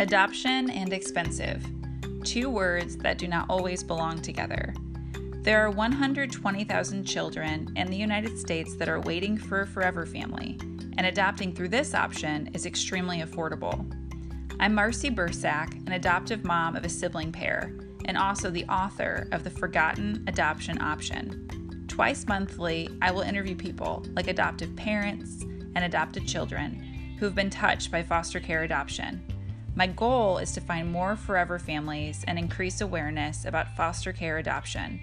Adoption 0.00 0.70
and 0.70 0.92
expensive. 0.92 1.66
Two 2.22 2.48
words 2.48 2.96
that 2.98 3.18
do 3.18 3.26
not 3.26 3.46
always 3.48 3.82
belong 3.82 4.22
together. 4.22 4.72
There 5.42 5.60
are 5.60 5.70
120,000 5.70 7.04
children 7.04 7.72
in 7.74 7.90
the 7.90 7.96
United 7.96 8.38
States 8.38 8.76
that 8.76 8.88
are 8.88 9.00
waiting 9.00 9.36
for 9.36 9.62
a 9.62 9.66
forever 9.66 10.06
family, 10.06 10.56
and 10.98 11.06
adopting 11.06 11.52
through 11.52 11.70
this 11.70 11.94
option 11.94 12.48
is 12.54 12.64
extremely 12.64 13.22
affordable. 13.22 13.92
I'm 14.60 14.72
Marcy 14.72 15.10
Bursack, 15.10 15.74
an 15.88 15.92
adoptive 15.94 16.44
mom 16.44 16.76
of 16.76 16.84
a 16.84 16.88
sibling 16.88 17.32
pair, 17.32 17.72
and 18.04 18.16
also 18.16 18.50
the 18.50 18.66
author 18.66 19.26
of 19.32 19.42
The 19.42 19.50
Forgotten 19.50 20.22
Adoption 20.28 20.80
Option. 20.80 21.84
Twice 21.88 22.24
monthly, 22.28 22.88
I 23.02 23.10
will 23.10 23.22
interview 23.22 23.56
people 23.56 24.06
like 24.14 24.28
adoptive 24.28 24.76
parents 24.76 25.42
and 25.42 25.78
adopted 25.78 26.24
children 26.24 27.16
who 27.18 27.24
have 27.24 27.34
been 27.34 27.50
touched 27.50 27.90
by 27.90 28.04
foster 28.04 28.38
care 28.38 28.62
adoption 28.62 29.20
my 29.78 29.86
goal 29.86 30.38
is 30.38 30.50
to 30.50 30.60
find 30.60 30.90
more 30.90 31.14
forever 31.14 31.56
families 31.56 32.24
and 32.26 32.36
increase 32.36 32.80
awareness 32.80 33.44
about 33.44 33.76
foster 33.76 34.12
care 34.12 34.38
adoption. 34.38 35.00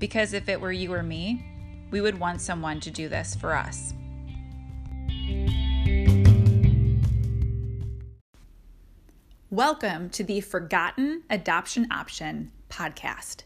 Because 0.00 0.32
if 0.32 0.48
it 0.48 0.60
were 0.60 0.72
you 0.72 0.92
or 0.92 1.04
me, 1.04 1.46
we 1.92 2.00
would 2.00 2.18
want 2.18 2.40
someone 2.40 2.80
to 2.80 2.90
do 2.90 3.08
this 3.08 3.36
for 3.36 3.54
us. 3.54 3.94
Welcome 9.48 10.10
to 10.10 10.24
the 10.24 10.40
Forgotten 10.40 11.22
Adoption 11.30 11.86
Option 11.92 12.50
podcast. 12.68 13.44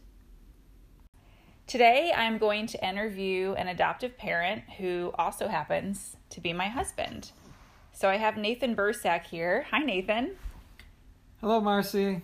Today, 1.67 2.11
I'm 2.17 2.39
going 2.39 2.67
to 2.69 2.89
interview 2.89 3.53
an 3.53 3.69
adoptive 3.69 4.17
parent 4.17 4.63
who 4.79 5.13
also 5.19 5.47
happens 5.47 6.17
to 6.31 6.41
be 6.41 6.55
my 6.55 6.69
husband. 6.69 7.33
So 7.93 8.09
I 8.09 8.17
have 8.17 8.39
Nathan 8.39 8.75
Bursack 8.75 9.27
here. 9.27 9.67
Hi, 9.71 9.81
Nathan. 9.81 10.37
Hello, 11.41 11.59
Marcy. 11.59 12.21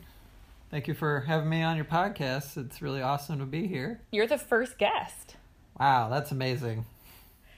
Thank 0.70 0.89
you 0.89 0.92
for 0.92 1.20
having 1.20 1.48
me 1.48 1.62
on 1.62 1.77
your 1.77 1.86
podcast. 1.86 2.59
It's 2.59 2.83
really 2.83 3.00
awesome 3.00 3.39
to 3.39 3.47
be 3.47 3.67
here. 3.67 3.98
You're 4.11 4.27
the 4.27 4.36
first 4.36 4.77
guest. 4.77 5.36
Wow, 5.81 6.11
that's 6.11 6.33
amazing. 6.33 6.84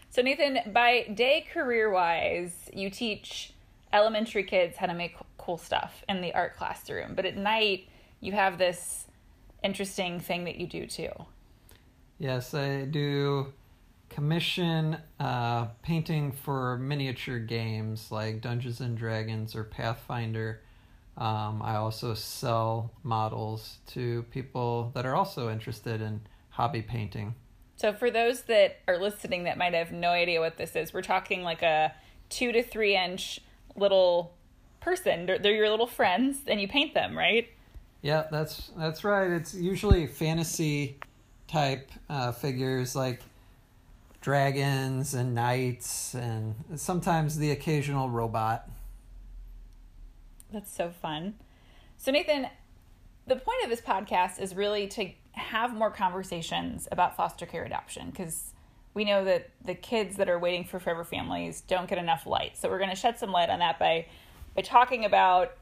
So, 0.08 0.22
Nathan, 0.22 0.60
by 0.72 1.08
day 1.12 1.44
career 1.52 1.90
wise, 1.90 2.70
you 2.72 2.90
teach 2.90 3.54
elementary 3.92 4.44
kids 4.44 4.76
how 4.76 4.86
to 4.86 4.94
make 4.94 5.16
cool 5.36 5.58
stuff 5.58 6.04
in 6.08 6.20
the 6.20 6.32
art 6.32 6.56
classroom, 6.56 7.16
but 7.16 7.26
at 7.26 7.36
night, 7.36 7.88
you 8.20 8.30
have 8.30 8.56
this 8.56 9.06
interesting 9.64 10.20
thing 10.20 10.44
that 10.44 10.58
you 10.58 10.68
do 10.68 10.86
too. 10.86 11.10
Yes, 12.20 12.54
I 12.54 12.84
do 12.84 13.52
commission 14.10 14.98
uh, 15.18 15.64
painting 15.82 16.30
for 16.30 16.78
miniature 16.78 17.40
games 17.40 18.12
like 18.12 18.42
Dungeons 18.42 18.80
and 18.80 18.96
Dragons 18.96 19.56
or 19.56 19.64
Pathfinder 19.64 20.60
um, 21.18 21.60
I 21.62 21.74
also 21.74 22.14
sell 22.14 22.92
models 23.02 23.78
to 23.88 24.22
people 24.30 24.92
that 24.94 25.04
are 25.04 25.16
also 25.16 25.50
interested 25.50 26.00
in 26.00 26.20
hobby 26.50 26.80
painting. 26.80 27.34
So, 27.76 27.92
for 27.92 28.10
those 28.10 28.42
that 28.42 28.78
are 28.86 28.98
listening 28.98 29.44
that 29.44 29.58
might 29.58 29.74
have 29.74 29.92
no 29.92 30.10
idea 30.10 30.40
what 30.40 30.56
this 30.56 30.76
is, 30.76 30.92
we're 30.92 31.02
talking 31.02 31.42
like 31.42 31.62
a 31.62 31.92
two 32.28 32.52
to 32.52 32.62
three 32.62 32.96
inch 32.96 33.40
little 33.74 34.32
person. 34.80 35.26
They're, 35.26 35.38
they're 35.38 35.54
your 35.54 35.70
little 35.70 35.86
friends, 35.88 36.38
and 36.46 36.60
you 36.60 36.68
paint 36.68 36.94
them, 36.94 37.18
right? 37.18 37.48
Yeah, 38.00 38.26
that's 38.30 38.70
that's 38.76 39.02
right. 39.02 39.30
It's 39.30 39.54
usually 39.54 40.06
fantasy 40.06 40.98
type 41.48 41.90
uh, 42.08 42.30
figures 42.30 42.94
like 42.94 43.22
dragons 44.20 45.14
and 45.14 45.34
knights, 45.34 46.14
and 46.14 46.54
sometimes 46.76 47.38
the 47.38 47.50
occasional 47.50 48.08
robot. 48.08 48.68
That's 50.52 50.74
so 50.74 50.90
fun. 50.90 51.34
So, 51.96 52.10
Nathan, 52.10 52.46
the 53.26 53.36
point 53.36 53.64
of 53.64 53.70
this 53.70 53.80
podcast 53.80 54.40
is 54.40 54.54
really 54.54 54.86
to 54.88 55.10
have 55.32 55.74
more 55.74 55.90
conversations 55.90 56.88
about 56.90 57.16
foster 57.16 57.46
care 57.46 57.64
adoption 57.64 58.10
because 58.10 58.54
we 58.94 59.04
know 59.04 59.24
that 59.24 59.50
the 59.64 59.74
kids 59.74 60.16
that 60.16 60.28
are 60.28 60.38
waiting 60.38 60.64
for 60.64 60.80
forever 60.80 61.04
families 61.04 61.60
don't 61.60 61.88
get 61.88 61.98
enough 61.98 62.26
light. 62.26 62.56
So, 62.56 62.68
we're 62.68 62.78
going 62.78 62.90
to 62.90 62.96
shed 62.96 63.18
some 63.18 63.30
light 63.30 63.50
on 63.50 63.58
that 63.58 63.78
by, 63.78 64.06
by 64.56 64.62
talking 64.62 65.04
about 65.04 65.52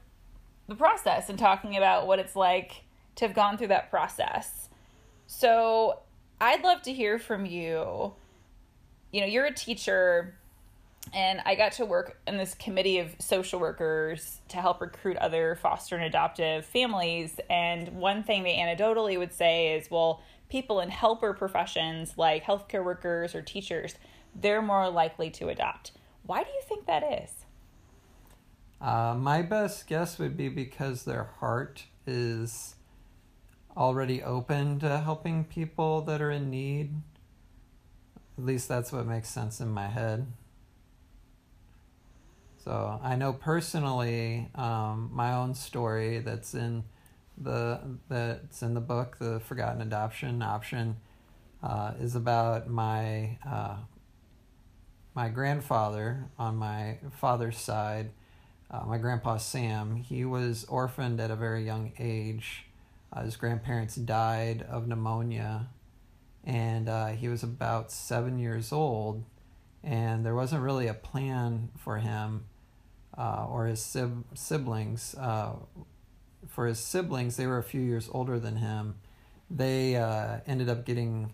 the 0.67 0.75
process 0.75 1.29
and 1.29 1.37
talking 1.37 1.75
about 1.75 2.07
what 2.07 2.19
it's 2.19 2.35
like 2.35 2.83
to 3.15 3.25
have 3.25 3.35
gone 3.35 3.57
through 3.57 3.67
that 3.67 3.89
process. 3.89 4.69
So, 5.25 5.99
I'd 6.39 6.63
love 6.63 6.83
to 6.83 6.93
hear 6.93 7.19
from 7.19 7.45
you. 7.45 8.13
You 9.11 9.21
know, 9.21 9.27
you're 9.27 9.45
a 9.45 9.53
teacher 9.53 10.35
and 11.13 11.41
I 11.45 11.55
got 11.55 11.73
to 11.73 11.85
work 11.85 12.19
in 12.27 12.37
this 12.37 12.53
committee 12.55 12.99
of 12.99 13.15
social 13.19 13.59
workers 13.59 14.41
to 14.49 14.57
help 14.57 14.81
recruit 14.81 15.17
other 15.17 15.57
foster 15.61 15.95
and 15.95 16.03
adoptive 16.03 16.65
families. 16.65 17.39
And 17.49 17.89
one 17.89 18.23
thing 18.23 18.43
they 18.43 18.55
anecdotally 18.55 19.17
would 19.17 19.33
say 19.33 19.75
is, 19.75 19.89
well, 19.89 20.21
people 20.49 20.79
in 20.79 20.89
helper 20.89 21.33
professions 21.33 22.17
like 22.17 22.43
healthcare 22.43 22.83
workers 22.83 23.35
or 23.35 23.41
teachers, 23.41 23.95
they're 24.35 24.61
more 24.61 24.89
likely 24.89 25.29
to 25.31 25.49
adopt. 25.49 25.91
Why 26.23 26.43
do 26.43 26.49
you 26.49 26.61
think 26.67 26.85
that 26.85 27.03
is? 27.03 27.31
Uh, 28.79 29.15
my 29.17 29.41
best 29.41 29.87
guess 29.87 30.19
would 30.19 30.37
be 30.37 30.49
because 30.49 31.03
their 31.03 31.31
heart 31.39 31.85
is 32.05 32.75
already 33.75 34.21
open 34.23 34.79
to 34.79 34.99
helping 34.99 35.43
people 35.43 36.01
that 36.01 36.21
are 36.21 36.31
in 36.31 36.49
need. 36.49 36.93
At 38.37 38.45
least 38.45 38.67
that's 38.67 38.91
what 38.91 39.05
makes 39.05 39.29
sense 39.29 39.59
in 39.59 39.69
my 39.69 39.87
head. 39.87 40.27
So 42.67 42.99
I 43.01 43.15
know 43.15 43.31
personally 43.31 44.49
um, 44.53 45.09
my 45.13 45.35
own 45.35 45.55
story 45.55 46.19
that's 46.19 46.53
in 46.53 46.83
the 47.37 47.79
that's 48.09 48.61
in 48.61 48.73
the 48.73 48.81
book, 48.81 49.15
the 49.19 49.39
Forgotten 49.39 49.81
Adoption 49.81 50.41
option, 50.41 50.97
uh, 51.63 51.93
is 51.97 52.13
about 52.13 52.69
my 52.69 53.37
uh, 53.49 53.77
my 55.15 55.29
grandfather 55.29 56.25
on 56.37 56.57
my 56.57 56.97
father's 57.09 57.57
side. 57.57 58.09
Uh, 58.69 58.83
my 58.85 58.97
grandpa 58.97 59.37
Sam, 59.37 59.95
he 59.95 60.25
was 60.25 60.65
orphaned 60.65 61.21
at 61.21 61.31
a 61.31 61.37
very 61.37 61.63
young 61.63 61.93
age. 61.97 62.65
Uh, 63.13 63.23
his 63.23 63.37
grandparents 63.37 63.95
died 63.95 64.61
of 64.63 64.89
pneumonia, 64.89 65.69
and 66.43 66.89
uh, 66.89 67.07
he 67.07 67.29
was 67.29 67.43
about 67.43 67.93
seven 67.93 68.37
years 68.37 68.73
old. 68.73 69.23
And 69.85 70.25
there 70.25 70.35
wasn't 70.35 70.63
really 70.63 70.87
a 70.87 70.93
plan 70.93 71.69
for 71.77 71.99
him 71.99 72.43
uh, 73.17 73.47
or 73.49 73.65
his 73.65 73.81
sib- 73.81 74.25
siblings. 74.33 75.15
Uh, 75.15 75.53
for 76.47 76.67
his 76.67 76.79
siblings, 76.79 77.37
they 77.37 77.47
were 77.47 77.57
a 77.57 77.63
few 77.63 77.81
years 77.81 78.09
older 78.11 78.39
than 78.39 78.57
him. 78.57 78.95
They 79.49 79.95
uh, 79.95 80.39
ended 80.45 80.69
up 80.69 80.85
getting 80.85 81.31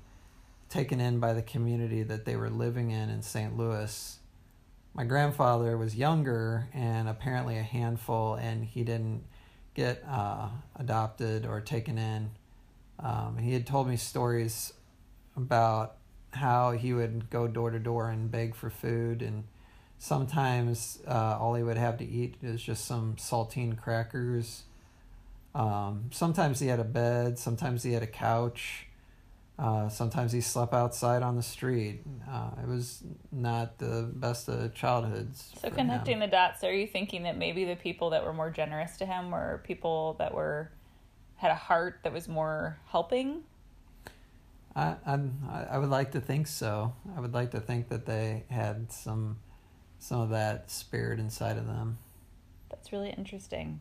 taken 0.70 1.00
in 1.00 1.20
by 1.20 1.34
the 1.34 1.42
community 1.42 2.04
that 2.04 2.26
they 2.26 2.36
were 2.36 2.50
living 2.50 2.92
in 2.92 3.10
in 3.10 3.22
St. 3.22 3.58
Louis. 3.58 4.18
My 4.94 5.04
grandfather 5.04 5.78
was 5.78 5.96
younger 5.96 6.68
and 6.74 7.10
apparently 7.10 7.58
a 7.58 7.64
handful, 7.64 8.36
and 8.36 8.64
he 8.64 8.84
didn't 8.84 9.24
get 9.74 10.04
uh, 10.08 10.50
adopted 10.76 11.46
or 11.46 11.62
taken 11.62 11.98
in. 11.98 12.30
Um, 13.00 13.38
he 13.38 13.54
had 13.54 13.66
told 13.66 13.88
me 13.88 13.98
stories 13.98 14.74
about 15.36 15.98
how 16.32 16.72
he 16.72 16.94
would 16.94 17.30
go 17.30 17.48
door 17.48 17.72
to 17.72 17.80
door 17.80 18.10
and 18.10 18.32
beg 18.32 18.56
for 18.56 18.70
food 18.70 19.22
and 19.22 19.44
sometimes 20.04 21.00
uh, 21.08 21.38
all 21.40 21.56
he 21.56 21.64
would 21.64 21.78
have 21.78 21.98
to 21.98 22.04
eat 22.04 22.36
is 22.44 22.62
just 22.62 22.84
some 22.84 23.16
saltine 23.16 23.78
crackers. 23.78 24.64
Um, 25.56 26.10
sometimes 26.12 26.60
he 26.60 26.68
had 26.68 26.82
a 26.82 26.84
bed, 26.84 27.40
sometimes 27.40 27.84
he 27.84 27.94
had 27.94 28.04
a 28.04 28.08
couch, 28.08 28.88
uh, 29.58 29.88
sometimes 29.88 30.34
he 30.34 30.42
slept 30.42 30.74
outside 30.74 31.24
on 31.24 31.38
the 31.38 31.42
street. 31.42 32.02
Uh, 32.30 32.50
it 32.62 32.68
was 32.68 33.02
not 33.32 33.78
the 33.78 34.12
best 34.14 34.50
of 34.50 34.74
childhoods. 34.74 35.54
So, 35.62 35.70
connecting 35.70 36.16
him. 36.16 36.20
the 36.20 36.28
dots, 36.28 36.66
are 36.66 36.74
you 36.74 36.86
thinking 36.86 37.24
that 37.24 37.38
maybe 37.38 37.64
the 37.64 37.78
people 37.78 38.10
that 38.10 38.26
were 38.26 38.34
more 38.34 38.52
generous 38.52 38.98
to 38.98 39.06
him 39.06 39.32
were 39.32 39.62
people 39.64 40.18
that 40.20 40.34
were 40.34 40.70
had 41.38 41.52
a 41.52 41.56
heart 41.56 42.00
that 42.04 42.12
was 42.12 42.28
more 42.28 42.78
helping? 42.90 43.44
I, 44.76 44.96
I 45.06 45.20
I 45.72 45.78
would 45.78 45.90
like 45.90 46.12
to 46.12 46.20
think 46.20 46.48
so. 46.48 46.94
I 47.16 47.22
would 47.22 47.34
like 47.34 47.52
to 47.52 47.62
think 47.62 47.88
that 47.88 48.06
they 48.06 48.44
had 48.50 48.92
some 48.92 49.38
some 50.04 50.20
of 50.20 50.30
that 50.32 50.70
spirit 50.70 51.18
inside 51.18 51.58
of 51.58 51.66
them. 51.66 51.98
That's 52.70 52.92
really 52.92 53.12
interesting. 53.12 53.80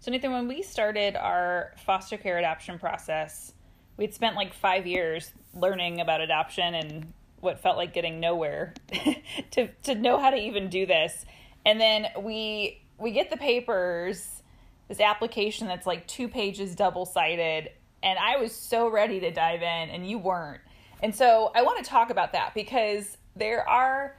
So, 0.00 0.10
Nathan, 0.10 0.32
when 0.32 0.48
we 0.48 0.62
started 0.62 1.14
our 1.14 1.74
foster 1.84 2.16
care 2.16 2.38
adoption 2.38 2.78
process, 2.78 3.52
we'd 3.96 4.12
spent 4.12 4.34
like 4.34 4.52
five 4.52 4.84
years 4.84 5.30
learning 5.54 6.00
about 6.00 6.20
adoption 6.20 6.74
and 6.74 7.12
what 7.40 7.60
felt 7.60 7.76
like 7.76 7.94
getting 7.94 8.18
nowhere 8.18 8.74
to 9.52 9.68
to 9.84 9.94
know 9.94 10.18
how 10.18 10.30
to 10.30 10.36
even 10.36 10.68
do 10.68 10.86
this. 10.86 11.24
And 11.64 11.80
then 11.80 12.08
we 12.20 12.82
we 12.98 13.12
get 13.12 13.30
the 13.30 13.36
papers, 13.36 14.42
this 14.88 14.98
application 14.98 15.68
that's 15.68 15.86
like 15.86 16.08
two 16.08 16.26
pages 16.26 16.74
double 16.74 17.06
sided, 17.06 17.70
and 18.02 18.18
I 18.18 18.38
was 18.38 18.52
so 18.52 18.90
ready 18.90 19.20
to 19.20 19.30
dive 19.30 19.62
in, 19.62 19.90
and 19.90 20.08
you 20.08 20.18
weren't. 20.18 20.62
And 21.00 21.14
so 21.14 21.52
I 21.54 21.62
want 21.62 21.84
to 21.84 21.88
talk 21.88 22.10
about 22.10 22.32
that 22.32 22.54
because 22.54 23.16
there 23.36 23.68
are 23.68 24.16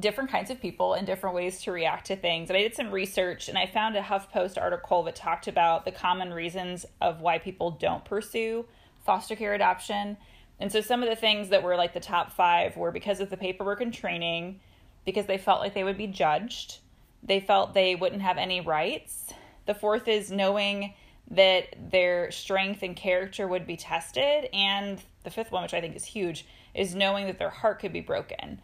different 0.00 0.30
kinds 0.30 0.50
of 0.50 0.60
people 0.60 0.94
and 0.94 1.06
different 1.06 1.36
ways 1.36 1.62
to 1.62 1.72
react 1.72 2.06
to 2.06 2.16
things. 2.16 2.48
And 2.48 2.56
I 2.56 2.62
did 2.62 2.74
some 2.74 2.90
research 2.90 3.48
and 3.48 3.58
I 3.58 3.66
found 3.66 3.96
a 3.96 4.02
HuffPost 4.02 4.60
article 4.60 5.02
that 5.04 5.14
talked 5.14 5.48
about 5.48 5.84
the 5.84 5.92
common 5.92 6.32
reasons 6.32 6.86
of 7.00 7.20
why 7.20 7.38
people 7.38 7.72
don't 7.72 8.04
pursue 8.04 8.64
foster 9.04 9.36
care 9.36 9.54
adoption. 9.54 10.16
And 10.58 10.70
so 10.70 10.80
some 10.80 11.02
of 11.02 11.08
the 11.08 11.16
things 11.16 11.48
that 11.50 11.62
were 11.62 11.76
like 11.76 11.92
the 11.92 12.00
top 12.00 12.32
five 12.32 12.76
were 12.76 12.90
because 12.90 13.20
of 13.20 13.30
the 13.30 13.36
paperwork 13.36 13.80
and 13.80 13.92
training, 13.92 14.60
because 15.04 15.26
they 15.26 15.38
felt 15.38 15.60
like 15.60 15.74
they 15.74 15.84
would 15.84 15.98
be 15.98 16.06
judged, 16.06 16.78
they 17.22 17.40
felt 17.40 17.74
they 17.74 17.94
wouldn't 17.94 18.22
have 18.22 18.38
any 18.38 18.60
rights. 18.60 19.32
The 19.66 19.74
fourth 19.74 20.08
is 20.08 20.30
knowing 20.30 20.94
that 21.30 21.90
their 21.90 22.30
strength 22.30 22.82
and 22.82 22.96
character 22.96 23.46
would 23.46 23.66
be 23.66 23.76
tested. 23.76 24.48
And 24.52 25.00
the 25.24 25.30
fifth 25.30 25.52
one, 25.52 25.62
which 25.62 25.74
I 25.74 25.80
think 25.80 25.96
is 25.96 26.04
huge, 26.04 26.46
is 26.74 26.94
knowing 26.94 27.26
that 27.26 27.38
their 27.38 27.50
heart 27.50 27.80
could 27.80 27.92
be 27.92 28.00
broken. 28.00 28.60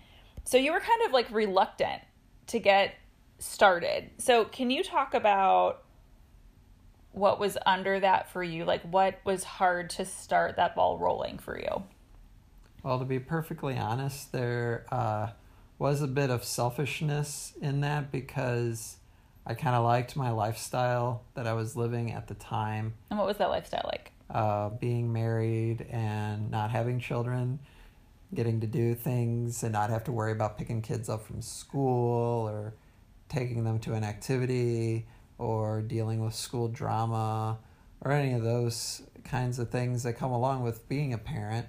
So 0.49 0.57
you 0.57 0.73
were 0.73 0.81
kind 0.81 1.03
of 1.05 1.13
like 1.13 1.31
reluctant 1.31 2.01
to 2.47 2.59
get 2.59 2.95
started. 3.39 4.09
So 4.17 4.47
can 4.47 4.71
you 4.71 4.83
talk 4.83 5.13
about 5.13 5.85
what 7.13 7.39
was 7.39 7.59
under 7.67 8.01
that 8.01 8.33
for 8.33 8.43
you? 8.43 8.65
Like 8.65 8.81
what 8.81 9.21
was 9.27 9.45
hard 9.45 9.91
to 9.91 10.07
start 10.07 10.57
that 10.57 10.75
ball 10.75 10.97
rolling 10.97 11.37
for 11.37 11.59
you? 11.59 11.83
Well, 12.83 12.99
to 12.99 13.05
be 13.05 13.19
perfectly 13.19 13.77
honest, 13.77 14.33
there 14.33 14.87
uh, 14.91 15.33
was 15.79 16.01
a 16.01 16.09
bit 16.09 16.31
of 16.31 16.45
selfishness 16.45 17.53
in 17.61 17.83
that 17.83 18.11
because 18.11 18.97
I 19.45 19.53
kind 19.53 19.77
of 19.77 19.85
liked 19.85 20.17
my 20.17 20.31
lifestyle 20.31 21.25
that 21.35 21.47
I 21.47 21.53
was 21.53 21.77
living 21.77 22.11
at 22.13 22.27
the 22.27 22.35
time. 22.35 22.95
And 23.11 23.19
what 23.19 23.29
was 23.29 23.37
that 23.37 23.51
lifestyle 23.51 23.85
like? 23.85 24.13
Uh, 24.31 24.71
being 24.71 25.13
married 25.13 25.83
and 25.91 26.51
not 26.51 26.71
having 26.71 27.01
children 27.01 27.59
getting 28.35 28.61
to 28.61 28.67
do 28.67 28.95
things 28.95 29.63
and 29.63 29.73
not 29.73 29.91
have 29.91 30.05
to 30.05 30.13
worry 30.13 30.33
about 30.33 30.59
picking 30.59 30.83
kids 30.83 31.09
up 31.09 31.27
from 31.27 31.41
school 31.41 32.49
or 32.49 32.75
taking 33.29 33.65
them 33.65 33.79
to 33.79 33.95
an 33.95 34.05
activity 34.05 35.07
or 35.39 35.81
dealing 35.83 36.25
with 36.25 36.35
school 36.35 36.69
drama 36.69 37.59
or 38.01 38.13
any 38.13 38.33
of 38.33 38.43
those 38.43 39.03
kinds 39.25 39.59
of 39.59 39.71
things 39.71 40.03
that 40.03 40.15
come 40.15 40.31
along 40.31 40.63
with 40.63 40.89
being 40.89 41.13
a 41.13 41.19
parent. 41.19 41.67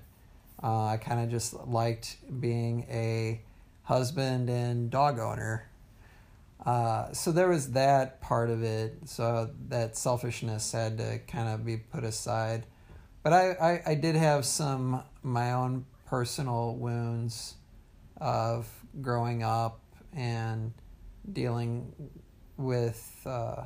Uh, 0.62 0.86
I 0.86 0.98
kind 0.98 1.22
of 1.22 1.30
just 1.30 1.54
liked 1.68 2.18
being 2.40 2.86
a 2.90 3.42
husband 3.84 4.50
and 4.50 4.90
dog 4.90 5.20
owner. 5.20 5.70
Uh, 6.66 7.12
so 7.14 7.32
there 7.32 7.48
was 7.48 7.72
that 7.72 8.20
part 8.22 8.50
of 8.50 8.64
it. 8.64 8.98
So 9.06 9.50
that 9.70 9.98
selfishness 9.98 10.72
had 10.72 10.98
to 10.98 11.20
kind 11.28 11.48
of 11.48 11.66
be 11.66 11.78
put 11.78 12.04
aside. 12.04 12.66
But 13.24 13.34
I, 13.34 13.52
I, 13.52 13.92
I 13.92 13.96
did 13.96 14.16
have 14.16 14.46
some 14.46 15.04
my 15.24 15.54
own 15.54 15.86
personal 16.10 16.76
wounds 16.76 17.56
of 18.18 18.68
growing 19.02 19.44
up 19.44 19.80
and 20.12 20.74
dealing 21.32 21.94
with 22.58 23.22
uh, 23.28 23.64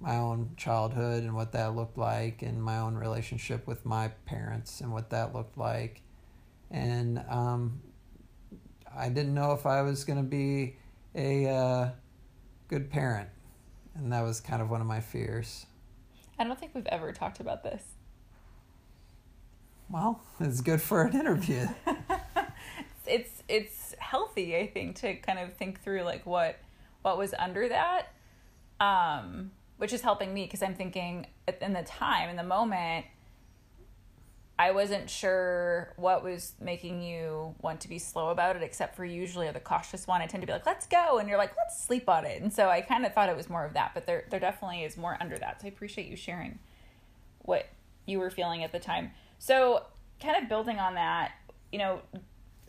my 0.00 0.16
own 0.16 0.50
childhood 0.56 1.22
and 1.22 1.34
what 1.34 1.52
that 1.52 1.76
looked 1.76 1.96
like, 1.96 2.42
and 2.42 2.62
my 2.62 2.78
own 2.78 2.94
relationship 2.94 3.66
with 3.66 3.86
my 3.86 4.08
parents 4.26 4.80
and 4.80 4.92
what 4.92 5.10
that 5.10 5.32
looked 5.34 5.56
like. 5.56 6.02
And 6.70 7.24
um, 7.28 7.80
I 8.94 9.08
didn't 9.08 9.32
know 9.32 9.52
if 9.52 9.64
I 9.64 9.82
was 9.82 10.04
going 10.04 10.18
to 10.18 10.28
be 10.28 10.76
a 11.14 11.48
uh, 11.48 11.90
good 12.68 12.90
parent. 12.90 13.28
And 13.94 14.12
that 14.12 14.22
was 14.22 14.40
kind 14.40 14.60
of 14.60 14.70
one 14.70 14.80
of 14.80 14.88
my 14.88 15.00
fears. 15.00 15.66
I 16.36 16.42
don't 16.42 16.58
think 16.58 16.74
we've 16.74 16.86
ever 16.86 17.12
talked 17.12 17.38
about 17.38 17.62
this. 17.62 17.93
Well, 19.90 20.20
it's 20.40 20.60
good 20.60 20.80
for 20.80 21.02
an 21.02 21.18
interview. 21.18 21.68
it's 23.06 23.42
it's 23.48 23.94
healthy, 23.98 24.56
I 24.56 24.66
think, 24.66 24.96
to 24.96 25.14
kind 25.16 25.38
of 25.38 25.54
think 25.54 25.82
through 25.82 26.02
like 26.02 26.24
what 26.26 26.58
what 27.02 27.18
was 27.18 27.34
under 27.38 27.68
that, 27.68 28.08
um, 28.80 29.50
which 29.76 29.92
is 29.92 30.00
helping 30.00 30.32
me 30.32 30.44
because 30.44 30.62
I'm 30.62 30.74
thinking 30.74 31.26
in 31.60 31.72
the 31.72 31.82
time 31.82 32.28
in 32.28 32.36
the 32.36 32.44
moment. 32.44 33.06
I 34.56 34.70
wasn't 34.70 35.10
sure 35.10 35.92
what 35.96 36.22
was 36.22 36.52
making 36.60 37.02
you 37.02 37.56
want 37.60 37.80
to 37.80 37.88
be 37.88 37.98
slow 37.98 38.28
about 38.28 38.54
it, 38.54 38.62
except 38.62 38.94
for 38.94 39.04
usually 39.04 39.50
the 39.50 39.58
cautious 39.58 40.06
one. 40.06 40.22
I 40.22 40.26
tend 40.26 40.42
to 40.42 40.46
be 40.46 40.52
like, 40.52 40.64
let's 40.64 40.86
go. 40.86 41.18
And 41.18 41.28
you're 41.28 41.38
like, 41.38 41.50
let's 41.56 41.82
sleep 41.82 42.08
on 42.08 42.24
it. 42.24 42.40
And 42.40 42.52
so 42.52 42.68
I 42.68 42.80
kind 42.80 43.04
of 43.04 43.12
thought 43.12 43.28
it 43.28 43.36
was 43.36 43.50
more 43.50 43.64
of 43.64 43.72
that, 43.72 43.90
but 43.94 44.06
there, 44.06 44.26
there 44.30 44.38
definitely 44.38 44.84
is 44.84 44.96
more 44.96 45.16
under 45.20 45.36
that. 45.38 45.60
So 45.60 45.66
I 45.66 45.70
appreciate 45.70 46.06
you 46.06 46.14
sharing 46.14 46.60
what 47.40 47.66
you 48.06 48.18
were 48.18 48.30
feeling 48.30 48.64
at 48.64 48.72
the 48.72 48.78
time. 48.78 49.10
So, 49.38 49.82
kind 50.20 50.42
of 50.42 50.48
building 50.48 50.78
on 50.78 50.94
that, 50.94 51.32
you 51.72 51.78
know, 51.78 52.00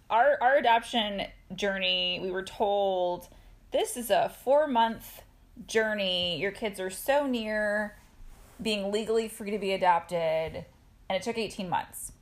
our 0.09 0.37
our 0.41 0.57
adoption 0.57 1.23
journey, 1.55 2.19
we 2.21 2.31
were 2.31 2.43
told 2.43 3.27
this 3.71 3.97
is 3.97 4.09
a 4.09 4.33
4-month 4.45 5.21
journey. 5.67 6.39
Your 6.39 6.51
kids 6.51 6.79
are 6.79 6.89
so 6.89 7.27
near 7.27 7.97
being 8.61 8.91
legally 8.91 9.27
free 9.27 9.51
to 9.51 9.59
be 9.59 9.73
adopted, 9.73 10.65
and 11.09 11.17
it 11.17 11.21
took 11.21 11.37
18 11.37 11.69
months. 11.69 12.13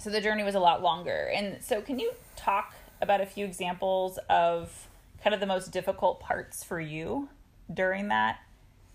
So 0.00 0.08
the 0.08 0.20
journey 0.20 0.42
was 0.42 0.54
a 0.54 0.60
lot 0.60 0.82
longer. 0.82 1.30
And 1.34 1.62
so 1.62 1.82
can 1.82 1.98
you 1.98 2.12
talk 2.34 2.74
about 3.02 3.20
a 3.20 3.26
few 3.26 3.44
examples 3.44 4.18
of 4.30 4.88
kind 5.22 5.34
of 5.34 5.40
the 5.40 5.46
most 5.46 5.70
difficult 5.70 6.20
parts 6.20 6.64
for 6.64 6.80
you 6.80 7.28
during 7.72 8.08
that 8.08 8.38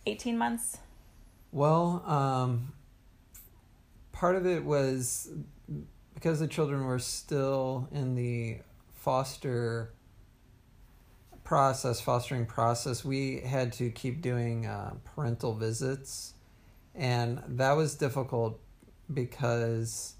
18 0.07 0.37
months? 0.37 0.79
Well, 1.51 2.03
um, 2.07 2.73
part 4.15 4.37
of 4.37 4.45
it 4.45 4.63
was 4.63 5.29
because 6.13 6.39
the 6.39 6.47
children 6.47 6.85
were 6.85 6.99
still 6.99 7.89
in 7.91 8.15
the 8.15 8.59
foster 8.93 9.91
process, 11.43 11.99
fostering 11.99 12.45
process, 12.45 13.03
we 13.03 13.41
had 13.41 13.73
to 13.73 13.91
keep 13.91 14.21
doing 14.21 14.65
uh, 14.65 14.93
parental 15.03 15.53
visits. 15.53 16.33
And 16.95 17.43
that 17.45 17.73
was 17.73 17.95
difficult 17.95 18.57
because 19.13 20.15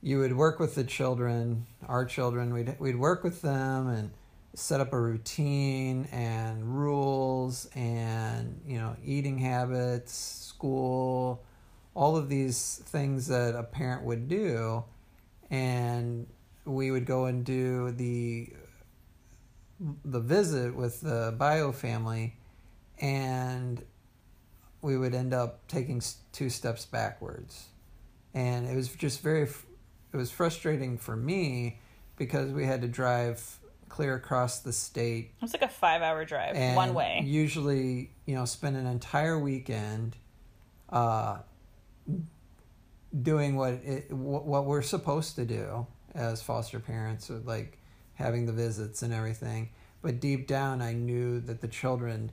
you 0.00 0.18
would 0.18 0.34
work 0.34 0.58
with 0.58 0.74
the 0.74 0.84
children, 0.84 1.66
our 1.86 2.06
children, 2.06 2.54
we'd, 2.54 2.74
we'd 2.80 2.96
work 2.96 3.22
with 3.22 3.42
them 3.42 3.88
and 3.88 4.10
set 4.54 4.80
up 4.80 4.94
a 4.94 5.00
routine 5.00 6.08
and 6.10 6.64
rules 6.64 7.68
and, 7.74 8.62
you 8.66 8.78
know, 8.78 8.96
eating 9.04 9.38
habits, 9.38 10.14
school, 10.14 11.44
all 11.98 12.16
of 12.16 12.28
these 12.28 12.80
things 12.84 13.26
that 13.26 13.56
a 13.56 13.62
parent 13.64 14.04
would 14.04 14.28
do 14.28 14.84
and 15.50 16.28
we 16.64 16.92
would 16.92 17.04
go 17.04 17.24
and 17.24 17.44
do 17.44 17.90
the 17.90 18.48
the 20.04 20.20
visit 20.20 20.76
with 20.76 21.00
the 21.00 21.34
bio 21.36 21.72
family 21.72 22.36
and 23.00 23.84
we 24.80 24.96
would 24.96 25.12
end 25.12 25.34
up 25.34 25.66
taking 25.66 26.00
two 26.32 26.48
steps 26.48 26.86
backwards. 26.86 27.66
And 28.32 28.68
it 28.68 28.76
was 28.76 28.90
just 28.90 29.20
very 29.20 29.42
it 29.42 30.16
was 30.16 30.30
frustrating 30.30 30.98
for 30.98 31.16
me 31.16 31.80
because 32.14 32.52
we 32.52 32.64
had 32.64 32.80
to 32.82 32.88
drive 32.88 33.58
clear 33.88 34.14
across 34.14 34.60
the 34.60 34.72
state. 34.72 35.32
It 35.40 35.42
was 35.42 35.52
like 35.52 35.62
a 35.62 35.68
five 35.68 36.02
hour 36.02 36.24
drive 36.24 36.76
one 36.76 36.94
way. 36.94 37.22
usually 37.24 38.12
you 38.24 38.36
know 38.36 38.44
spend 38.44 38.76
an 38.76 38.86
entire 38.86 39.36
weekend 39.36 40.14
uh, 40.90 41.38
doing 43.22 43.56
what 43.56 43.74
it, 43.84 44.12
what 44.12 44.64
we're 44.64 44.82
supposed 44.82 45.36
to 45.36 45.44
do 45.44 45.86
as 46.14 46.42
foster 46.42 46.80
parents, 46.80 47.30
like 47.44 47.78
having 48.14 48.46
the 48.46 48.52
visits 48.52 49.02
and 49.02 49.12
everything. 49.12 49.70
But 50.02 50.20
deep 50.20 50.46
down, 50.46 50.82
I 50.82 50.92
knew 50.92 51.40
that 51.40 51.60
the 51.60 51.68
children 51.68 52.30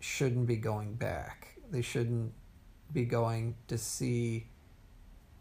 shouldn't 0.00 0.46
be 0.46 0.56
going 0.56 0.94
back. 0.94 1.56
They 1.70 1.82
shouldn't 1.82 2.32
be 2.92 3.04
going 3.04 3.56
to 3.68 3.78
see 3.78 4.46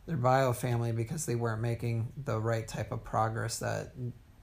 their 0.06 0.18
bio 0.18 0.54
family 0.54 0.92
because 0.92 1.26
they 1.26 1.36
weren't 1.36 1.62
making 1.62 2.12
the 2.26 2.40
right 2.40 2.68
type 2.68 2.92
of 2.92 3.04
progress 3.04 3.60
that 3.60 3.94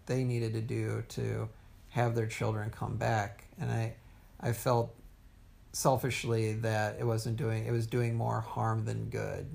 they 0.06 0.25
needed 0.25 0.52
to 0.54 0.61
do 0.61 1.04
to 1.09 1.49
have 1.90 2.14
their 2.14 2.26
children 2.26 2.71
come 2.71 2.97
back. 2.97 3.49
And 3.59 3.71
I, 3.71 3.95
I 4.40 4.52
felt 4.52 4.95
selfishly 5.76 6.54
that 6.54 6.97
it 6.99 7.04
wasn't 7.04 7.37
doing 7.37 7.66
it 7.66 7.71
was 7.71 7.87
doing 7.87 8.14
more 8.14 8.40
harm 8.40 8.87
than 8.87 9.11
good. 9.11 9.47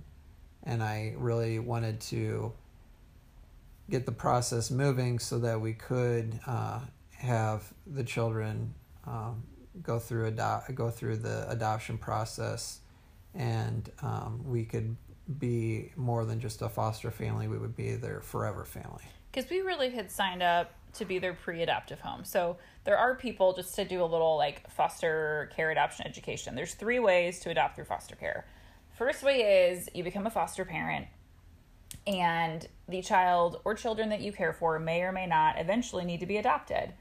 And 0.63 0.84
i 0.84 1.16
really 1.18 1.58
wanted 1.58 2.00
to 2.01 2.54
get 3.90 4.06
the 4.06 4.12
process 4.12 4.70
moving 4.70 5.18
so 5.18 5.40
that 5.40 5.60
we 5.60 5.74
could 5.74 6.40
uh, 6.46 6.82
have 7.13 7.74
the 7.88 8.04
children 8.04 8.72
um, 9.08 9.42
go 9.82 9.98
through 9.98 10.28
adopt 10.28 10.74
go 10.75 10.92
through 10.92 11.18
the 11.18 11.50
adoption 11.50 11.98
process. 11.98 12.82
And 13.34 13.90
um, 14.04 14.44
we 14.46 14.63
could 14.63 14.96
be 15.40 15.92
more 15.96 16.24
than 16.25 16.40
just 16.40 16.62
a 16.62 16.70
foster 16.70 17.10
family. 17.10 17.48
We 17.48 17.58
would 17.58 17.75
be 17.75 17.96
their 17.96 18.22
forever 18.22 18.63
family. 18.63 19.06
Because 19.32 19.50
we 19.50 19.62
really 19.62 19.90
had 19.90 20.12
signed 20.12 20.44
up 20.44 20.72
to 20.93 21.05
be 21.05 21.19
their 21.19 21.33
pre-adoptive 21.33 22.00
home. 22.00 22.24
So 22.24 22.57
there 22.83 22.98
are 22.98 23.15
people 23.15 23.53
just 23.53 23.75
to 23.75 23.86
do 23.86 24.03
a 24.03 24.05
little 24.05 24.38
like 24.38 24.69
foster 24.69 25.50
care 25.55 25.71
adoption 25.71 26.05
education. 26.07 26.55
There's 26.55 26.74
three 26.74 27.00
ways 27.00 27.39
to 27.41 27.50
adopt 27.50 27.75
through 27.75 27.86
foster 27.86 28.15
care. 28.15 28.45
First 28.98 29.24
way 29.24 29.69
is 29.69 29.89
you 29.93 30.03
become 30.03 30.27
a 30.27 30.29
foster 30.29 30.65
parent. 30.65 31.07
and 32.07 32.67
the 32.88 33.01
child 33.01 33.62
or 33.63 33.74
children 33.74 34.10
that 34.10 34.21
you 34.21 34.31
care 34.31 34.53
for 34.53 34.79
may 34.79 35.01
or 35.01 35.12
may 35.12 35.27
not 35.27 35.60
eventually 35.60 36.05
need 36.05 36.19
to 36.19 36.25
be 36.25 36.38
adopted. 36.38 36.93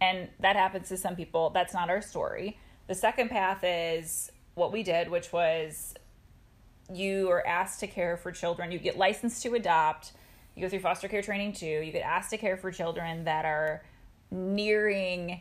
And 0.00 0.28
that 0.40 0.56
happens 0.56 0.88
to 0.88 0.96
some 0.96 1.16
people. 1.16 1.50
That's 1.50 1.72
not 1.72 1.88
our 1.88 2.02
story. 2.02 2.58
The 2.88 2.94
second 2.94 3.30
path 3.30 3.60
is 3.62 4.30
what 4.54 4.72
we 4.72 4.82
did, 4.82 5.08
which 5.08 5.32
was 5.32 5.94
you 6.92 7.30
are 7.30 7.46
asked 7.46 7.80
to 7.80 7.86
care 7.86 8.16
for 8.16 8.30
children. 8.30 8.70
You 8.70 8.78
get 8.78 8.98
licensed 8.98 9.42
to 9.44 9.54
adopt. 9.54 10.12
You 10.54 10.62
go 10.62 10.68
through 10.68 10.80
foster 10.80 11.08
care 11.08 11.22
training 11.22 11.54
too. 11.54 11.66
You 11.66 11.92
get 11.92 12.04
asked 12.04 12.30
to 12.30 12.38
care 12.38 12.56
for 12.56 12.70
children 12.70 13.24
that 13.24 13.44
are 13.44 13.82
nearing 14.30 15.40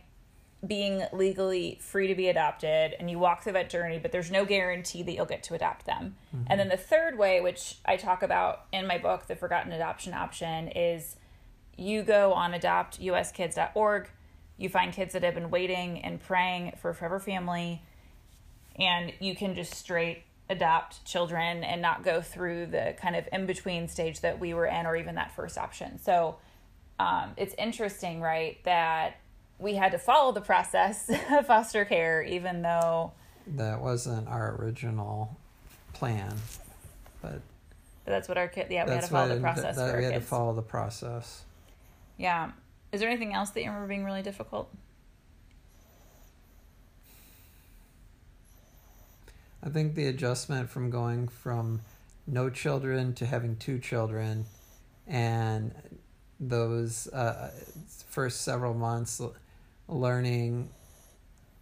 being 0.66 1.04
legally 1.12 1.78
free 1.82 2.08
to 2.08 2.16
be 2.16 2.30
adopted 2.30 2.96
and 2.98 3.12
you 3.12 3.20
walk 3.20 3.44
through 3.44 3.52
that 3.52 3.70
journey 3.70 4.00
but 4.00 4.12
there's 4.12 4.32
no 4.32 4.46
guarantee 4.46 5.04
that 5.04 5.12
you'll 5.14 5.26
get 5.26 5.44
to 5.44 5.54
adopt 5.54 5.86
them 5.86 6.16
mm-hmm. 6.34 6.46
and 6.48 6.60
then 6.60 6.70
the 6.70 6.78
third 6.78 7.18
way 7.18 7.42
which 7.42 7.80
i 7.86 7.98
talk 7.98 8.24
about 8.24 8.66
in 8.72 8.88
my 8.88 8.98
book 8.98 9.28
the 9.28 9.36
forgotten 9.36 9.74
adoption 9.74 10.14
option 10.14 10.70
is 10.70 11.18
you 11.76 12.02
go 12.02 12.32
on 12.32 12.54
adoptuskids.org 12.54 14.10
you 14.58 14.70
find 14.70 14.94
kids 14.94 15.12
that 15.14 15.24
have 15.24 15.34
been 15.34 15.50
waiting 15.50 16.02
and 16.02 16.22
praying 16.22 16.72
for 16.82 16.94
forever 16.94 17.20
family 17.20 17.82
and 18.78 19.12
you 19.20 19.36
can 19.36 19.56
just 19.56 19.74
straight 19.74 20.24
adopt 20.54 21.04
children 21.06 21.64
and 21.64 21.82
not 21.82 22.04
go 22.04 22.22
through 22.22 22.66
the 22.68 22.96
kind 23.02 23.16
of 23.16 23.28
in 23.34 23.46
between 23.46 23.88
stage 23.88 24.22
that 24.22 24.40
we 24.40 24.54
were 24.54 24.66
in 24.66 24.86
or 24.86 24.96
even 24.96 25.16
that 25.16 25.36
first 25.36 25.58
option 25.58 26.00
so 26.00 26.38
um, 27.00 27.32
it's 27.38 27.56
interesting 27.58 28.22
right 28.22 28.64
that 28.64 29.18
we 29.60 29.76
had 29.76 29.94
to 29.94 29.98
follow 29.98 30.32
the 30.32 30.42
process 30.42 31.10
of 31.32 31.48
foster 31.48 31.86
care, 31.86 32.22
even 32.22 32.62
though 32.62 33.14
that 33.56 33.82
wasn't 33.82 34.28
our 34.28 34.56
original 34.60 35.36
plan. 35.94 36.36
But, 37.22 37.42
but 38.06 38.12
that's 38.12 38.28
what 38.28 38.38
our 38.38 38.48
kid. 38.48 38.68
Yeah, 38.70 38.86
we 38.86 38.92
had 38.92 39.04
to 39.04 39.08
follow 39.08 39.34
the 39.34 39.42
process. 39.42 39.76
That, 39.76 39.88
that 39.88 39.98
we 39.98 40.04
had 40.04 40.14
kids. 40.14 40.26
to 40.26 40.30
follow 40.30 40.54
the 40.54 40.62
process. 40.62 41.44
Yeah. 42.18 42.52
Is 42.92 43.00
there 43.00 43.10
anything 43.10 43.34
else 43.34 43.50
that 43.52 43.62
you 43.62 43.68
remember 43.68 43.88
being 43.88 44.04
really 44.04 44.22
difficult? 44.22 44.70
I 49.66 49.70
think 49.70 49.96
the 49.96 50.08
adjustment 50.08 50.70
from 50.70 50.90
going 50.90 51.30
from 51.30 51.82
no 52.28 52.50
children 52.50 53.14
to 53.16 53.26
having 53.26 53.56
two 53.56 53.80
children 53.80 54.46
and 55.08 55.74
those 56.40 57.08
uh, 57.08 57.52
first 58.08 58.42
several 58.42 58.74
months 58.74 59.22
learning 59.88 60.70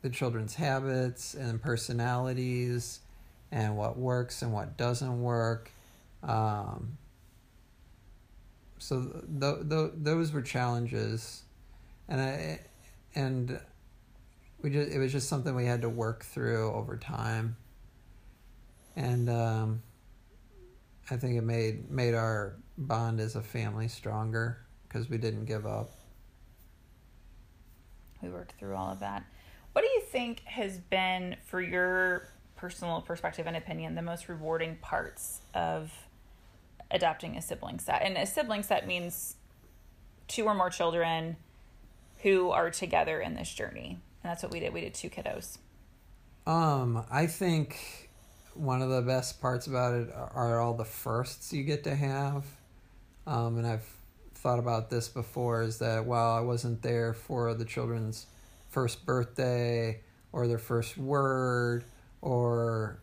the 0.01 0.09
children's 0.09 0.55
habits 0.55 1.35
and 1.35 1.61
personalities 1.61 3.01
and 3.51 3.77
what 3.77 3.97
works 3.97 4.41
and 4.41 4.51
what 4.51 4.77
doesn't 4.77 5.21
work. 5.21 5.71
Um, 6.23 6.97
so 8.79 9.23
th- 9.39 9.69
th- 9.69 9.91
those 9.95 10.31
were 10.31 10.41
challenges, 10.41 11.43
and 12.07 12.19
I 12.19 12.59
and 13.13 13.59
we 14.61 14.71
just 14.71 14.91
it 14.91 14.97
was 14.97 15.11
just 15.11 15.29
something 15.29 15.53
we 15.53 15.65
had 15.65 15.81
to 15.81 15.89
work 15.89 16.23
through 16.23 16.71
over 16.73 16.97
time, 16.97 17.57
and 18.95 19.29
um, 19.29 19.81
I 21.09 21.17
think 21.17 21.37
it 21.37 21.43
made 21.43 21.89
made 21.89 22.13
our 22.13 22.55
bond 22.77 23.19
as 23.19 23.35
a 23.35 23.41
family 23.41 23.87
stronger 23.87 24.65
because 24.87 25.09
we 25.09 25.17
didn't 25.17 25.45
give 25.45 25.65
up 25.65 25.91
we 28.21 28.29
worked 28.29 28.53
through 28.59 28.75
all 28.75 28.91
of 28.91 28.99
that. 28.99 29.23
What 29.73 29.81
do 29.81 29.87
you 29.87 30.01
think 30.01 30.41
has 30.45 30.77
been, 30.77 31.37
for 31.45 31.61
your 31.61 32.27
personal 32.55 33.01
perspective 33.01 33.47
and 33.47 33.55
opinion, 33.55 33.95
the 33.95 34.01
most 34.01 34.29
rewarding 34.29 34.77
parts 34.77 35.41
of 35.53 35.91
adopting 36.91 37.37
a 37.37 37.41
sibling 37.41 37.79
set? 37.79 38.01
And 38.01 38.17
a 38.17 38.25
sibling 38.25 38.63
set 38.63 38.87
means 38.87 39.35
two 40.27 40.45
or 40.45 40.53
more 40.53 40.69
children 40.69 41.37
who 42.17 42.51
are 42.51 42.69
together 42.69 43.19
in 43.19 43.33
this 43.33 43.51
journey. 43.51 43.99
And 44.23 44.31
that's 44.31 44.43
what 44.43 44.51
we 44.51 44.59
did. 44.59 44.73
We 44.73 44.81
did 44.81 44.93
two 44.93 45.09
kiddos. 45.09 45.57
Um, 46.45 47.05
I 47.09 47.27
think 47.27 48.09
one 48.53 48.81
of 48.81 48.89
the 48.89 49.01
best 49.01 49.41
parts 49.41 49.67
about 49.67 49.93
it 49.93 50.09
are 50.13 50.59
all 50.59 50.73
the 50.73 50.85
firsts 50.85 51.53
you 51.53 51.63
get 51.63 51.83
to 51.85 51.95
have. 51.95 52.45
Um, 53.25 53.57
and 53.57 53.67
I've 53.67 53.87
thought 54.35 54.59
about 54.59 54.89
this 54.89 55.07
before 55.07 55.61
is 55.61 55.79
that 55.79 56.05
while 56.05 56.31
I 56.31 56.41
wasn't 56.41 56.81
there 56.81 57.13
for 57.13 57.53
the 57.53 57.65
children's 57.65 58.25
first 58.69 59.05
birthday 59.05 60.01
or 60.31 60.47
their 60.47 60.57
first 60.57 60.97
word 60.97 61.83
or 62.21 62.99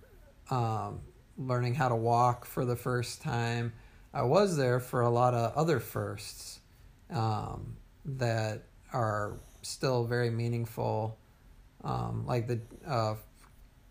um, 0.51 1.01
learning 1.37 1.75
how 1.75 1.89
to 1.89 1.97
walk 1.97 2.45
for 2.45 2.65
the 2.65 2.77
first 2.77 3.23
time, 3.23 3.73
I 4.13 4.23
was 4.23 4.57
there 4.57 4.81
for 4.81 5.03
a 5.03 5.11
lot 5.11 5.35
of 5.35 5.55
other 5.55 5.79
firsts 5.79 6.61
um, 7.11 7.77
that 8.05 8.63
are 8.93 9.35
still 9.63 10.05
very 10.05 10.31
meaningful, 10.31 11.19
um, 11.85 12.25
like 12.27 12.49
the 12.49 12.61
uh, 12.87 13.15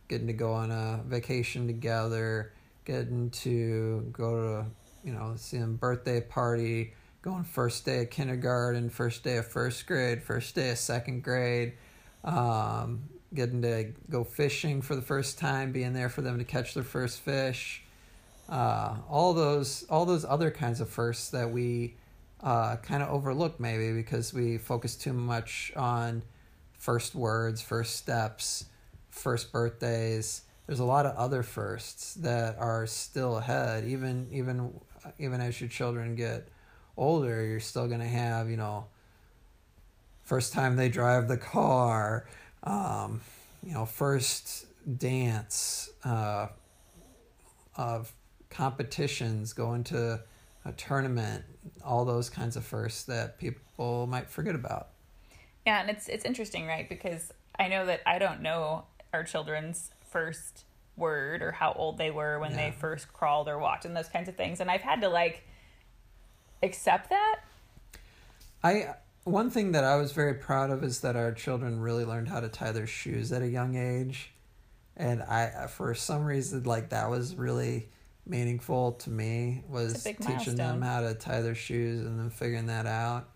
getting 0.07 0.27
to 0.27 0.33
go 0.33 0.53
on 0.53 0.71
a 0.71 1.01
vacation 1.05 1.67
together, 1.67 2.53
getting 2.85 3.29
to 3.31 4.07
go 4.11 4.35
to 4.35 4.65
you 5.03 5.13
know 5.13 5.33
see 5.37 5.57
them 5.57 5.75
birthday 5.75 6.21
party 6.21 6.93
going 7.21 7.43
first 7.43 7.85
day 7.85 8.03
of 8.03 8.09
kindergarten, 8.09 8.89
first 8.89 9.23
day 9.23 9.37
of 9.37 9.45
first 9.45 9.85
grade, 9.85 10.23
first 10.23 10.55
day 10.55 10.69
of 10.69 10.77
second 10.77 11.23
grade, 11.23 11.73
um, 12.23 13.03
getting 13.33 13.61
to 13.61 13.91
go 14.09 14.23
fishing 14.23 14.81
for 14.81 14.95
the 14.95 15.01
first 15.01 15.37
time, 15.37 15.71
being 15.71 15.93
there 15.93 16.09
for 16.09 16.21
them 16.21 16.37
to 16.37 16.45
catch 16.45 16.73
their 16.73 16.83
first 16.83 17.19
fish, 17.19 17.83
uh, 18.49 18.95
all 19.09 19.33
those 19.33 19.85
all 19.89 20.05
those 20.05 20.23
other 20.23 20.49
kinds 20.51 20.79
of 20.79 20.89
firsts 20.89 21.29
that 21.31 21.51
we 21.51 21.95
uh, 22.41 22.77
kind 22.77 23.03
of 23.03 23.09
overlook 23.09 23.59
maybe 23.59 23.91
because 23.93 24.33
we 24.33 24.57
focus 24.57 24.95
too 24.95 25.13
much 25.13 25.71
on 25.75 26.21
first 26.77 27.15
words, 27.15 27.61
first 27.61 27.95
steps, 27.95 28.65
first 29.17 29.51
birthdays. 29.51 30.41
There's 30.65 30.79
a 30.79 30.85
lot 30.85 31.05
of 31.05 31.15
other 31.15 31.43
firsts 31.43 32.13
that 32.15 32.57
are 32.59 32.85
still 32.87 33.37
ahead, 33.37 33.85
even 33.85 34.27
even 34.31 34.73
even 35.17 35.41
as 35.41 35.59
your 35.61 35.69
children 35.69 36.15
get 36.15 36.47
older, 36.97 37.45
you're 37.45 37.59
still 37.59 37.87
to 37.99 38.07
have, 38.07 38.49
you 38.49 38.57
know, 38.57 38.85
first 40.23 40.51
time 40.51 40.75
they 40.75 40.89
drive 40.89 41.27
the 41.27 41.37
car, 41.37 42.27
um, 42.63 43.21
you 43.63 43.73
know, 43.73 43.85
first 43.85 44.65
dance, 44.97 45.89
uh, 46.03 46.47
of 47.75 48.11
competitions, 48.49 49.53
going 49.53 49.83
to 49.83 50.19
a 50.65 50.71
tournament, 50.73 51.43
all 51.85 52.03
those 52.03 52.29
kinds 52.29 52.55
of 52.55 52.65
firsts 52.65 53.03
that 53.03 53.37
people 53.37 54.07
might 54.07 54.29
forget 54.29 54.55
about. 54.55 54.89
Yeah, 55.65 55.81
and 55.81 55.89
it's 55.89 56.07
it's 56.07 56.25
interesting, 56.25 56.65
right? 56.65 56.87
Because 56.87 57.31
I 57.59 57.67
know 57.67 57.85
that 57.85 58.01
I 58.05 58.19
don't 58.19 58.41
know 58.41 58.85
our 59.13 59.23
children's 59.23 59.91
first 60.09 60.65
word 60.95 61.41
or 61.41 61.51
how 61.51 61.73
old 61.73 61.97
they 61.97 62.11
were 62.11 62.39
when 62.39 62.51
yeah. 62.51 62.69
they 62.69 62.71
first 62.71 63.13
crawled 63.13 63.47
or 63.47 63.57
walked 63.59 63.85
and 63.85 63.95
those 63.95 64.09
kinds 64.09 64.27
of 64.27 64.35
things. 64.35 64.59
And 64.59 64.69
I've 64.69 64.81
had 64.81 65.01
to 65.01 65.09
like 65.09 65.43
accept 66.63 67.09
that? 67.09 67.41
I 68.63 68.95
one 69.23 69.49
thing 69.49 69.73
that 69.73 69.83
I 69.83 69.97
was 69.97 70.13
very 70.13 70.33
proud 70.33 70.69
of 70.69 70.83
is 70.83 71.01
that 71.01 71.15
our 71.15 71.31
children 71.33 71.79
really 71.81 72.05
learned 72.05 72.29
how 72.29 72.39
to 72.39 72.47
tie 72.47 72.71
their 72.71 72.87
shoes 72.87 73.31
at 73.31 73.41
a 73.41 73.47
young 73.47 73.75
age. 73.75 74.31
And 74.95 75.21
I 75.21 75.67
for 75.67 75.93
some 75.93 76.25
reason 76.25 76.63
like 76.63 76.89
that 76.89 77.09
was 77.09 77.35
really 77.35 77.89
meaningful 78.25 78.93
to 78.93 79.09
me 79.09 79.63
was 79.69 80.03
teaching 80.03 80.25
milestone. 80.25 80.55
them 80.55 80.81
how 80.81 81.01
to 81.01 81.13
tie 81.13 81.41
their 81.41 81.55
shoes 81.55 82.01
and 82.01 82.19
then 82.19 82.29
figuring 82.29 82.67
that 82.67 82.87
out. 82.87 83.29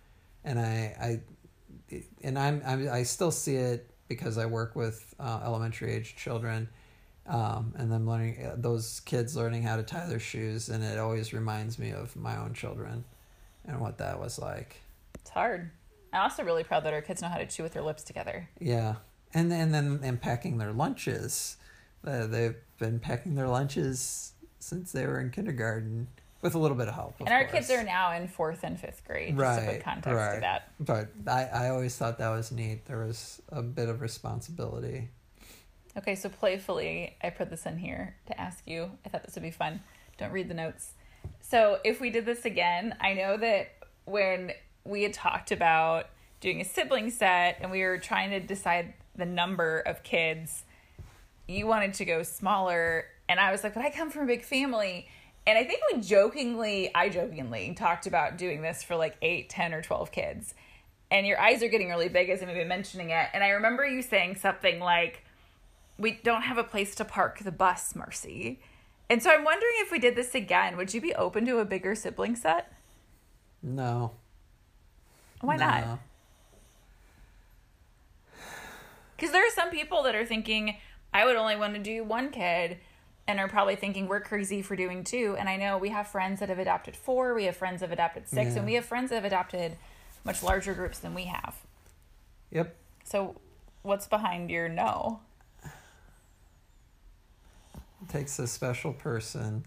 And 0.43 0.59
I 0.59 0.95
I 0.99 1.99
and 2.23 2.39
I'm, 2.39 2.61
I'm 2.65 2.89
I 2.89 3.03
still 3.03 3.31
see 3.31 3.55
it 3.55 3.90
because 4.15 4.37
I 4.37 4.45
work 4.45 4.75
with 4.75 5.13
uh, 5.19 5.41
elementary 5.43 5.93
age 5.93 6.15
children 6.15 6.67
um, 7.27 7.73
and 7.77 7.91
then 7.91 8.05
learning 8.05 8.45
uh, 8.45 8.55
those 8.57 8.99
kids 9.01 9.35
learning 9.35 9.63
how 9.63 9.77
to 9.77 9.83
tie 9.83 10.05
their 10.07 10.19
shoes 10.19 10.69
and 10.69 10.83
it 10.83 10.97
always 10.97 11.33
reminds 11.33 11.77
me 11.79 11.91
of 11.91 12.15
my 12.15 12.37
own 12.37 12.53
children 12.53 13.03
and 13.65 13.79
what 13.79 13.97
that 13.99 14.19
was 14.19 14.39
like. 14.39 14.81
It's 15.15 15.29
hard. 15.29 15.71
I'm 16.13 16.23
also 16.23 16.43
really 16.43 16.63
proud 16.63 16.83
that 16.83 16.93
our 16.93 17.01
kids 17.01 17.21
know 17.21 17.29
how 17.29 17.37
to 17.37 17.45
chew 17.45 17.63
with 17.63 17.73
their 17.73 17.83
lips 17.83 18.03
together. 18.03 18.49
Yeah. 18.59 18.95
And 19.33 19.51
then 19.51 19.73
and 19.73 19.73
then 19.73 19.99
and 20.03 20.21
packing 20.21 20.57
their 20.57 20.73
lunches. 20.73 21.57
Uh, 22.05 22.25
they've 22.25 22.55
been 22.79 22.99
packing 22.99 23.35
their 23.35 23.47
lunches 23.47 24.33
since 24.59 24.91
they 24.91 25.05
were 25.05 25.19
in 25.19 25.29
kindergarten 25.29 26.07
with 26.41 26.55
a 26.55 26.59
little 26.59 26.77
bit 26.77 26.87
of 26.87 26.95
help. 26.95 27.19
Of 27.19 27.27
and 27.27 27.29
our 27.29 27.45
course. 27.45 27.67
kids 27.67 27.71
are 27.71 27.83
now 27.83 28.13
in 28.13 28.27
fourth 28.27 28.63
and 28.63 28.79
fifth 28.79 29.03
grade, 29.05 29.37
right, 29.37 29.55
just 29.55 29.65
to 29.65 29.73
put 29.73 29.83
context 29.83 30.17
right. 30.17 30.35
to 30.35 30.41
that. 30.41 30.71
But 30.79 31.09
I, 31.27 31.65
I 31.65 31.69
always 31.69 31.95
thought 31.95 32.17
that 32.17 32.29
was 32.29 32.51
neat. 32.51 32.85
There 32.85 33.05
was 33.05 33.41
a 33.49 33.61
bit 33.61 33.89
of 33.89 34.01
responsibility 34.01 35.09
Okay, 35.97 36.15
so 36.15 36.29
playfully, 36.29 37.17
I 37.21 37.31
put 37.31 37.49
this 37.49 37.65
in 37.65 37.77
here 37.77 38.15
to 38.27 38.39
ask 38.39 38.65
you. 38.65 38.91
I 39.05 39.09
thought 39.09 39.23
this 39.23 39.35
would 39.35 39.43
be 39.43 39.51
fun. 39.51 39.81
Don't 40.17 40.31
read 40.31 40.47
the 40.47 40.53
notes. 40.53 40.93
So, 41.41 41.79
if 41.83 41.99
we 41.99 42.09
did 42.09 42.25
this 42.25 42.45
again, 42.45 42.95
I 43.01 43.13
know 43.13 43.35
that 43.37 43.73
when 44.05 44.51
we 44.85 45.03
had 45.03 45.13
talked 45.13 45.51
about 45.51 46.07
doing 46.39 46.61
a 46.61 46.65
sibling 46.65 47.09
set 47.09 47.57
and 47.59 47.71
we 47.71 47.81
were 47.81 47.97
trying 47.97 48.29
to 48.31 48.39
decide 48.39 48.93
the 49.15 49.25
number 49.25 49.79
of 49.79 50.01
kids, 50.01 50.63
you 51.47 51.67
wanted 51.67 51.93
to 51.95 52.05
go 52.05 52.23
smaller. 52.23 53.05
And 53.27 53.39
I 53.39 53.51
was 53.51 53.63
like, 53.63 53.73
but 53.73 53.83
I 53.83 53.91
come 53.91 54.09
from 54.09 54.23
a 54.23 54.27
big 54.27 54.43
family. 54.43 55.09
And 55.47 55.57
I 55.57 55.63
think 55.63 55.81
we 55.91 56.01
jokingly, 56.01 56.93
I 56.93 57.09
jokingly 57.09 57.73
talked 57.73 58.05
about 58.05 58.37
doing 58.37 58.61
this 58.61 58.83
for 58.83 58.95
like 58.95 59.17
8, 59.21 59.49
10, 59.49 59.73
or 59.73 59.81
12 59.81 60.11
kids. 60.11 60.53
And 61.09 61.25
your 61.25 61.39
eyes 61.39 61.63
are 61.63 61.67
getting 61.67 61.89
really 61.89 62.09
big 62.09 62.29
as 62.29 62.41
I'm 62.41 62.49
even 62.49 62.67
mentioning 62.67 63.09
it. 63.09 63.27
And 63.33 63.43
I 63.43 63.49
remember 63.49 63.85
you 63.85 64.01
saying 64.01 64.35
something 64.35 64.79
like, 64.79 65.25
We 65.97 66.19
don't 66.23 66.43
have 66.43 66.57
a 66.57 66.63
place 66.63 66.95
to 66.95 67.05
park 67.05 67.39
the 67.39 67.51
bus, 67.51 67.95
Marcy. 67.95 68.59
And 69.09 69.21
so 69.21 69.29
I'm 69.29 69.43
wondering 69.43 69.73
if 69.77 69.91
we 69.91 69.99
did 69.99 70.15
this 70.15 70.33
again, 70.33 70.77
would 70.77 70.93
you 70.93 71.01
be 71.01 71.13
open 71.15 71.45
to 71.47 71.57
a 71.57 71.65
bigger 71.65 71.95
sibling 71.95 72.35
set? 72.35 72.71
No. 73.61 74.11
Why 75.41 75.57
no. 75.57 75.65
not? 75.65 75.99
Because 79.15 79.33
there 79.33 79.45
are 79.45 79.51
some 79.51 79.69
people 79.69 80.03
that 80.03 80.15
are 80.15 80.25
thinking, 80.25 80.77
I 81.13 81.25
would 81.25 81.35
only 81.35 81.55
want 81.55 81.73
to 81.73 81.79
do 81.79 82.03
one 82.03 82.31
kid, 82.31 82.77
and 83.31 83.39
are 83.39 83.47
probably 83.47 83.77
thinking 83.77 84.07
we're 84.09 84.19
crazy 84.19 84.61
for 84.61 84.75
doing 84.75 85.05
two. 85.05 85.35
And 85.39 85.47
I 85.47 85.55
know 85.55 85.77
we 85.77 85.89
have 85.89 86.07
friends 86.07 86.41
that 86.41 86.49
have 86.49 86.59
adopted 86.59 86.95
four, 86.97 87.33
we 87.33 87.45
have 87.45 87.55
friends 87.55 87.79
that 87.79 87.85
have 87.89 87.93
adopted 87.93 88.27
six, 88.27 88.51
Yeah. 88.51 88.57
and 88.57 88.65
we 88.65 88.73
have 88.73 88.83
friends 88.85 89.09
that 89.09 89.15
have 89.15 89.23
adopted 89.25 89.77
much 90.25 90.43
larger 90.43 90.73
groups 90.73 90.99
than 90.99 91.15
we 91.15 91.23
have. 91.25 91.55
Yep. 92.51 92.75
So, 93.05 93.39
what's 93.83 94.07
behind 94.07 94.51
your 94.51 94.67
no? 94.67 95.21
It 95.63 95.69
takes 98.09 98.37
a 98.37 98.47
special 98.47 98.91
person 98.93 99.65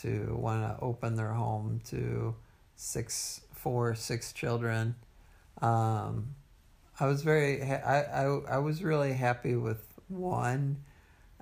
to 0.00 0.36
want 0.38 0.62
to 0.62 0.78
open 0.84 1.16
their 1.16 1.32
home 1.32 1.80
to 1.86 2.34
six, 2.76 3.40
four, 3.54 3.94
six 3.94 4.32
children. 4.34 4.94
Um, 5.62 6.34
I 6.98 7.06
was 7.06 7.22
very, 7.22 7.60
ha- 7.64 7.82
I, 7.84 8.02
I, 8.02 8.24
I 8.56 8.58
was 8.58 8.82
really 8.82 9.14
happy 9.14 9.56
with 9.56 9.82
one. 10.08 10.82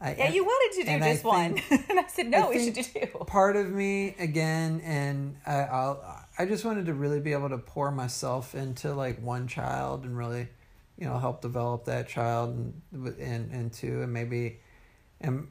I, 0.00 0.14
Yeah, 0.14 0.30
you 0.30 0.44
wanted 0.44 0.78
to 0.78 0.84
do 0.84 0.90
and 0.92 1.04
I 1.04 1.12
just 1.12 1.24
one, 1.24 1.54
think- 1.56 1.88
and 1.90 1.98
I 2.00 2.06
said 2.06 2.28
no. 2.28 2.46
I 2.46 2.50
we 2.50 2.64
should 2.64 2.74
do 2.74 2.82
two. 2.82 3.06
part 3.26 3.56
of 3.56 3.70
me 3.70 4.14
again 4.18 4.80
and 4.84 5.36
I, 5.46 5.54
I'll 5.62 6.24
I 6.38 6.46
just 6.46 6.64
wanted 6.64 6.86
to 6.86 6.94
really 6.94 7.18
be 7.20 7.32
able 7.32 7.48
to 7.48 7.58
pour 7.58 7.90
myself 7.90 8.54
into 8.54 8.94
like 8.94 9.20
one 9.20 9.48
child 9.48 10.04
and 10.04 10.16
really 10.16 10.48
you 10.96 11.06
know 11.06 11.18
help 11.18 11.40
develop 11.42 11.84
that 11.86 12.06
child 12.08 12.50
and 12.56 12.82
and, 13.18 13.50
and 13.52 13.72
two 13.72 14.02
and 14.02 14.12
maybe 14.12 14.60
and 15.20 15.48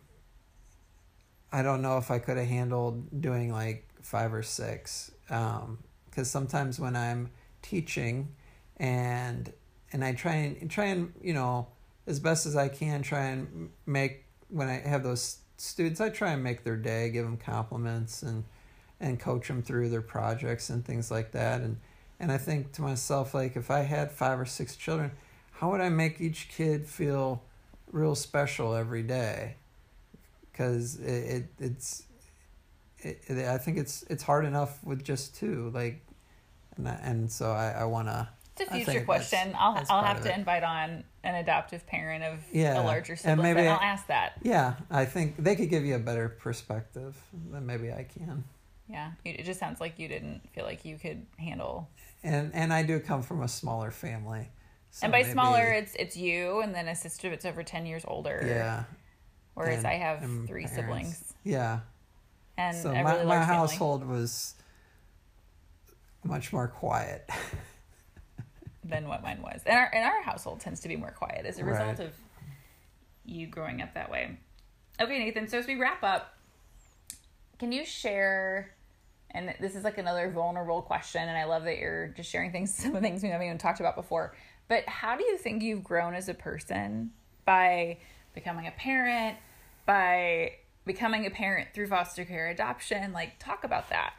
I 1.52 1.62
don't 1.62 1.82
know 1.82 1.98
if 1.98 2.12
I 2.12 2.20
could 2.20 2.38
have 2.38 2.48
handled 2.48 3.22
doing 3.22 3.52
like 3.52 3.88
five 4.02 4.34
or 4.34 4.44
six 4.44 5.12
um 5.30 5.80
because 6.10 6.30
sometimes 6.32 6.80
when 6.80 6.96
I'm 6.96 7.32
teaching 7.62 8.30
and 8.78 9.52
and 9.92 10.04
I 10.06 10.14
try 10.14 10.34
and 10.36 10.70
try 10.72 10.86
and 10.86 11.14
you 11.22 11.34
know 11.34 11.68
as 12.06 12.20
best 12.22 12.46
as 12.46 12.56
I 12.56 12.70
can 12.70 13.02
try 13.02 13.26
and 13.26 13.70
make 13.86 14.24
when 14.50 14.68
I 14.68 14.80
have 14.80 15.04
those 15.04 15.40
students 15.58 16.00
I 16.00 16.10
try 16.10 16.32
and 16.32 16.44
make 16.44 16.64
their 16.64 16.78
day 16.78 17.10
give 17.10 17.26
them 17.26 17.38
compliments 17.38 18.22
and 18.24 18.44
and 19.00 19.20
coach 19.20 19.48
them 19.48 19.62
through 19.62 19.90
their 19.90 20.02
projects 20.02 20.70
and 20.70 20.84
things 20.86 21.12
like 21.12 21.32
that. 21.32 21.62
And 21.62 21.78
and 22.20 22.32
I 22.32 22.38
think 22.38 22.72
to 22.74 22.82
myself 22.82 23.34
like 23.34 23.56
if 23.56 23.70
I 23.72 23.80
had 23.82 24.12
five 24.12 24.40
or 24.40 24.46
six 24.46 24.76
children 24.76 25.12
how 25.52 25.72
would 25.72 25.82
I 25.82 25.90
make 25.90 26.22
each 26.22 26.50
kid 26.50 26.86
feel 26.86 27.42
real 27.92 28.14
special 28.14 28.76
every 28.76 29.02
day? 29.02 29.56
Because 30.52 31.00
it, 31.00 31.10
it 31.10 31.46
it's 31.60 32.04
it, 33.00 33.48
I 33.48 33.58
think 33.58 33.78
it's 33.78 34.04
it's 34.04 34.24
hard 34.24 34.46
enough 34.46 34.84
with 34.84 35.04
just 35.04 35.36
two 35.36 35.72
like 35.74 36.02
and 36.76 36.88
I, 36.88 37.00
and 37.04 37.32
so 37.32 37.52
I, 37.52 37.72
I 37.72 37.84
want 37.86 38.08
to 38.08 38.28
It's 38.60 38.72
a 38.72 38.76
future 38.76 39.04
question. 39.06 39.38
that's- 39.52 39.56
I'll 39.60 39.74
that's 39.76 39.90
I'll 39.90 40.04
have 40.04 40.22
to 40.24 40.30
it. 40.34 40.38
invite 40.38 40.64
on 40.64 41.04
an 41.24 41.36
adoptive 41.36 41.86
parent 41.88 42.24
of 42.24 42.40
Yeah, 42.52 42.82
a 42.82 42.84
larger 42.84 43.16
sibling, 43.16 43.34
and 43.34 43.56
maybe 43.56 43.68
I'll 43.68 43.80
ask 43.80 44.08
that. 44.08 44.34
yeah 44.42 44.76
I 44.90 45.06
think 45.06 45.36
they 45.38 45.56
could 45.56 45.70
give 45.70 45.84
you 45.86 45.96
a 45.96 46.00
better 46.00 46.30
perspective 46.30 47.16
than 47.52 47.66
maybe 47.66 47.92
I 47.92 48.04
can 48.04 48.44
Yeah, 48.90 49.12
it 49.26 49.44
just 49.44 49.60
sounds 49.60 49.80
like 49.82 50.00
you 50.00 50.08
didn't 50.08 50.42
feel 50.54 50.64
like 50.66 50.86
you 50.86 50.98
could 50.98 51.26
handle. 51.38 51.90
and 52.24 52.54
and 52.54 52.74
I 52.74 52.84
do 52.84 53.00
come 53.00 53.22
from 53.22 53.42
a 53.44 53.48
smaller 53.48 53.92
family 53.92 54.50
so 54.90 55.04
and 55.06 55.12
by 55.12 55.20
maybe- 55.20 55.32
smaller, 55.32 55.66
it's 55.66 55.94
it's 55.96 56.16
you 56.18 56.62
and 56.62 56.74
then 56.74 56.88
a 56.88 56.96
sister 56.96 57.30
that's 57.30 57.46
over 57.46 57.64
ten 57.64 57.86
years 57.86 58.04
older. 58.08 58.42
yeah 58.46 58.84
Whereas 59.54 59.80
and- 59.80 59.88
I 59.88 59.94
have 59.96 60.20
three 60.48 60.66
parents. 60.66 60.74
siblings 60.76 61.34
yeah 61.44 61.80
and 62.58 62.76
so 62.76 62.92
my, 62.94 63.02
really 63.02 63.26
my 63.26 63.34
family. 63.40 63.46
household 63.46 64.06
was 64.08 64.56
much 66.24 66.52
more 66.52 66.68
quiet 66.68 67.30
than 68.90 69.08
what 69.08 69.22
mine 69.24 69.42
was. 69.42 69.62
And 69.66 69.78
our 69.78 69.90
and 69.94 70.04
our 70.06 70.22
household 70.22 70.60
tends 70.60 70.80
to 70.82 70.88
be 70.88 70.96
more 70.96 71.12
quiet 71.12 71.46
as 71.46 71.60
a 71.60 71.66
result 71.66 72.00
Right. 72.00 72.08
of 72.08 72.14
you 73.26 73.48
growing 73.48 73.82
up 73.82 73.94
that 73.94 74.10
way. 74.10 74.38
Okay, 75.00 75.20
Nathan. 75.20 75.48
So 75.48 75.60
as 75.60 75.68
we 75.68 75.76
wrap 75.76 76.04
up, 76.04 76.34
can 77.60 77.72
you 77.72 77.86
share? 77.86 78.74
And 79.32 79.54
this 79.60 79.76
is 79.76 79.84
like 79.84 79.98
another 79.98 80.32
vulnerable 80.32 80.82
question, 80.82 81.22
and 81.22 81.38
I 81.38 81.44
love 81.44 81.66
that 81.66 81.78
you're 81.78 82.08
just 82.10 82.30
sharing 82.30 82.52
things, 82.52 82.74
some 82.76 82.96
of 82.96 83.02
the 83.02 83.08
things 83.08 83.22
we 83.22 83.30
haven't 83.30 83.46
even 83.46 83.58
talked 83.58 83.80
about 83.80 83.96
before. 83.96 84.36
But 84.68 84.88
how 84.88 85.16
do 85.18 85.24
you 85.24 85.38
think 85.38 85.62
you've 85.64 85.84
grown 85.84 86.14
as 86.14 86.30
a 86.30 86.34
person 86.34 87.12
by 87.46 87.98
becoming 88.34 88.68
a 88.68 88.72
parent, 88.72 89.38
by 89.86 90.54
becoming 90.86 91.26
a 91.26 91.30
parent 91.30 91.70
through 91.74 91.88
foster 91.88 92.26
care 92.26 92.48
adoption? 92.48 93.14
Like, 93.14 93.38
talk 93.40 93.64
about 93.64 93.90
that. 93.90 94.14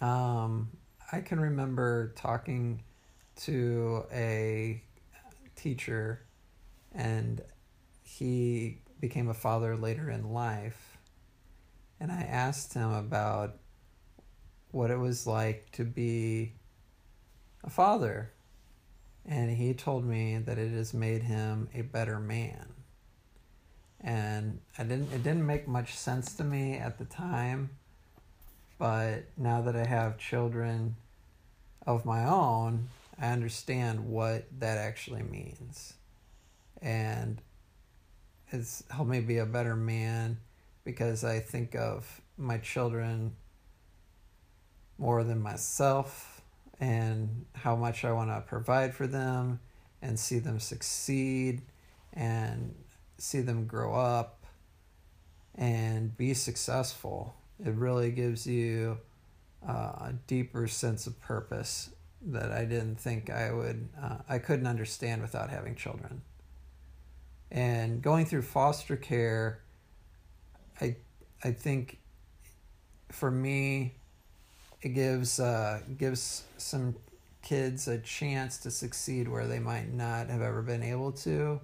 Um, 0.00 0.70
I 1.12 1.20
can 1.20 1.38
remember 1.38 2.12
talking 2.16 2.82
to 3.42 4.06
a 4.12 4.82
teacher, 5.54 6.22
and 6.92 7.40
he 8.02 8.78
became 9.00 9.28
a 9.28 9.34
father 9.34 9.76
later 9.76 10.10
in 10.10 10.32
life. 10.32 10.98
And 12.00 12.10
I 12.10 12.22
asked 12.22 12.74
him 12.74 12.92
about 12.92 13.56
what 14.72 14.90
it 14.90 14.98
was 14.98 15.26
like 15.26 15.70
to 15.72 15.84
be 15.84 16.52
a 17.62 17.70
father. 17.70 18.32
And 19.24 19.50
he 19.50 19.74
told 19.74 20.04
me 20.04 20.38
that 20.38 20.58
it 20.58 20.72
has 20.72 20.92
made 20.92 21.22
him 21.22 21.68
a 21.74 21.82
better 21.82 22.18
man. 22.18 22.66
And 24.00 24.60
I 24.78 24.82
didn't 24.82 25.12
it 25.12 25.22
didn't 25.22 25.46
make 25.46 25.66
much 25.66 25.94
sense 25.96 26.34
to 26.34 26.44
me 26.44 26.74
at 26.74 26.98
the 26.98 27.04
time 27.04 27.70
but 28.78 29.24
now 29.36 29.62
that 29.62 29.76
I 29.76 29.84
have 29.84 30.18
children 30.18 30.96
of 31.86 32.04
my 32.04 32.24
own, 32.24 32.88
I 33.18 33.28
understand 33.28 34.08
what 34.08 34.46
that 34.58 34.78
actually 34.78 35.22
means. 35.22 35.94
And 36.82 37.40
it's 38.50 38.84
helped 38.90 39.10
me 39.10 39.20
be 39.20 39.38
a 39.38 39.46
better 39.46 39.74
man 39.74 40.38
because 40.84 41.24
I 41.24 41.40
think 41.40 41.74
of 41.74 42.20
my 42.36 42.58
children 42.58 43.34
more 44.98 45.24
than 45.24 45.40
myself 45.40 46.42
and 46.78 47.46
how 47.54 47.74
much 47.76 48.04
I 48.04 48.12
want 48.12 48.30
to 48.30 48.42
provide 48.46 48.94
for 48.94 49.06
them 49.06 49.60
and 50.02 50.18
see 50.18 50.38
them 50.38 50.60
succeed 50.60 51.62
and 52.12 52.74
see 53.18 53.40
them 53.40 53.66
grow 53.66 53.94
up 53.94 54.44
and 55.54 56.16
be 56.16 56.34
successful. 56.34 57.34
It 57.64 57.74
really 57.74 58.10
gives 58.10 58.46
you 58.46 58.98
uh, 59.66 59.72
a 59.72 60.14
deeper 60.26 60.66
sense 60.66 61.06
of 61.06 61.18
purpose 61.20 61.90
that 62.22 62.52
I 62.52 62.64
didn't 62.64 62.96
think 62.96 63.30
I 63.30 63.52
would, 63.52 63.88
uh, 64.02 64.18
I 64.28 64.38
couldn't 64.38 64.66
understand 64.66 65.22
without 65.22 65.50
having 65.50 65.74
children. 65.74 66.22
And 67.50 68.02
going 68.02 68.26
through 68.26 68.42
foster 68.42 68.96
care, 68.96 69.60
I, 70.80 70.96
I 71.44 71.52
think 71.52 71.98
for 73.10 73.30
me, 73.30 73.94
it 74.82 74.90
gives 74.90 75.40
uh, 75.40 75.80
gives 75.96 76.44
some 76.58 76.96
kids 77.42 77.88
a 77.88 77.98
chance 77.98 78.58
to 78.58 78.70
succeed 78.70 79.28
where 79.28 79.46
they 79.46 79.58
might 79.58 79.92
not 79.92 80.28
have 80.28 80.42
ever 80.42 80.62
been 80.62 80.82
able 80.82 81.12
to, 81.12 81.60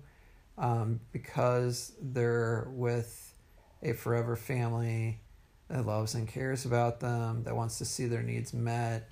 um, 0.57 1.01
because 1.13 1.93
they're 2.01 2.69
with 2.71 3.35
a 3.83 3.93
forever 3.93 4.37
family 4.37 5.19
that 5.69 5.87
loves 5.87 6.15
and 6.15 6.29
cares 6.29 6.65
about 6.65 7.01
them, 7.01 7.45
that 7.45 7.57
wants 7.57 7.79
to 7.79 7.85
see 7.85 8.07
their 8.07 8.23
needs 8.23 8.53
met, 8.53 9.09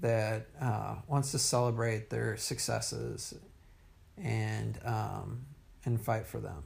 that 0.00 0.48
uh, 0.60 0.96
wants 1.06 1.30
to 1.32 1.38
celebrate 1.38 2.10
their 2.10 2.36
successes, 2.36 3.34
and 4.16 4.78
um, 4.84 5.46
and 5.84 6.00
fight 6.00 6.26
for 6.26 6.38
them. 6.38 6.64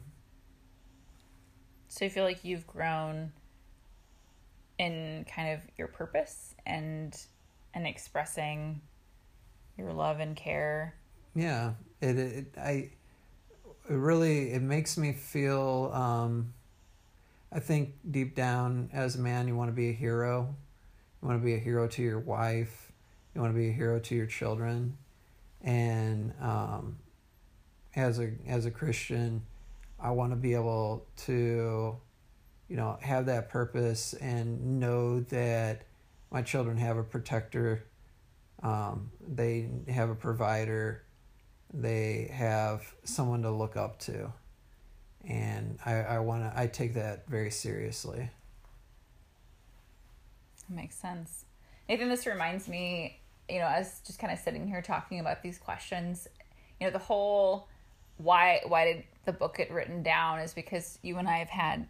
So 1.89 2.05
you 2.05 2.11
feel 2.11 2.25
like 2.25 2.45
you've 2.45 2.67
grown 2.67 3.33
in 4.79 5.27
kind 5.35 5.55
of 5.55 5.61
your 5.77 5.89
purpose 5.89 6.55
and 6.67 7.19
and 7.75 7.87
expressing 7.87 8.81
your 9.77 9.93
love 9.93 10.21
and 10.21 10.37
care. 10.37 10.95
Yeah, 11.35 11.73
it, 12.01 12.19
it 12.19 12.47
I 12.57 12.71
it 13.89 13.95
really 13.95 14.53
it 14.53 14.63
makes 14.63 14.97
me 14.97 15.13
feel. 15.13 15.91
Um, 15.93 16.55
I 17.51 17.61
think 17.61 17.95
deep 18.11 18.35
down, 18.35 18.91
as 18.93 19.17
a 19.17 19.21
man, 19.21 19.49
you 19.49 19.57
want 19.57 19.69
to 19.69 19.75
be 19.75 19.91
a 19.91 19.93
hero. 19.93 20.55
You 21.23 21.29
want 21.29 21.41
to 21.41 21.45
be 21.45 21.55
a 21.55 21.59
hero 21.59 21.89
to 21.89 22.03
your 22.03 22.21
wife. 22.21 22.93
You 23.35 23.41
want 23.41 23.55
to 23.55 23.59
be 23.59 23.69
a 23.69 23.73
hero 23.73 23.99
to 24.01 24.15
your 24.15 24.27
children, 24.27 24.97
and 25.63 26.33
um, 26.41 26.99
as 27.95 28.19
a 28.19 28.33
as 28.47 28.67
a 28.67 28.71
Christian, 28.71 29.43
I 30.01 30.11
want 30.11 30.33
to 30.33 30.37
be 30.37 30.55
able 30.55 31.07
to 31.27 31.99
you 32.69 32.77
know, 32.77 32.99
have 33.01 33.27
that 33.27 33.49
purpose 33.49 34.13
and 34.15 34.79
know 34.79 35.21
that 35.21 35.83
my 36.31 36.43
children 36.43 36.77
have 36.77 36.99
a 36.99 37.03
protector, 37.03 37.85
um, 38.63 39.11
they 39.27 39.69
have 39.89 40.11
a 40.11 40.15
provider, 40.15 41.03
they 41.73 42.31
have 42.33 42.95
someone 43.05 43.43
to 43.43 43.51
look 43.51 43.77
up 43.77 43.99
to. 44.01 44.33
And 45.27 45.79
I, 45.85 45.95
I 45.95 46.19
want 46.21 46.45
to, 46.45 46.59
I 46.59 46.67
take 46.67 46.95
that 46.95 47.29
very 47.29 47.51
seriously. 47.51 48.31
That 50.69 50.75
makes 50.75 50.97
sense. 50.97 51.45
Nathan, 51.89 52.09
this 52.09 52.27
reminds 52.27 52.69
me, 52.69 53.21
you 53.49 53.59
know, 53.59 53.67
as 53.67 54.01
just 54.07 54.19
kind 54.19 54.33
of 54.33 54.39
sitting 54.39 54.67
here 54.67 54.83
talking 54.83 55.21
about 55.21 55.43
these 55.43 55.59
questions, 55.59 56.29
you 56.81 56.87
know, 56.87 56.93
the 56.93 56.99
whole 56.99 57.69
why 58.19 58.61
why 58.67 58.85
did 58.85 59.05
the 59.25 59.33
book 59.33 59.57
get 59.57 59.71
written 59.71 60.03
down 60.03 60.41
is 60.41 60.53
because 60.53 60.99
you 61.03 61.19
and 61.19 61.29
I 61.29 61.39
have 61.39 61.49
had 61.49 61.89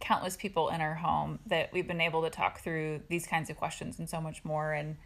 countless 0.00 0.36
people 0.36 0.68
in 0.68 0.80
our 0.80 0.94
home 0.94 1.38
that 1.46 1.72
we've 1.72 1.86
been 1.86 2.00
able 2.00 2.22
to 2.22 2.30
talk 2.30 2.60
through 2.60 3.00
these 3.08 3.26
kinds 3.26 3.50
of 3.50 3.56
questions 3.56 3.98
and 3.98 4.08
so 4.08 4.20
much 4.20 4.44
more. 4.44 4.72
And 4.72 4.96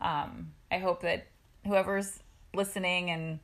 um, 0.00 0.52
I 0.70 0.78
hope 0.78 1.02
that 1.02 1.26
whoever's 1.66 2.20
listening 2.54 3.10
and 3.10 3.40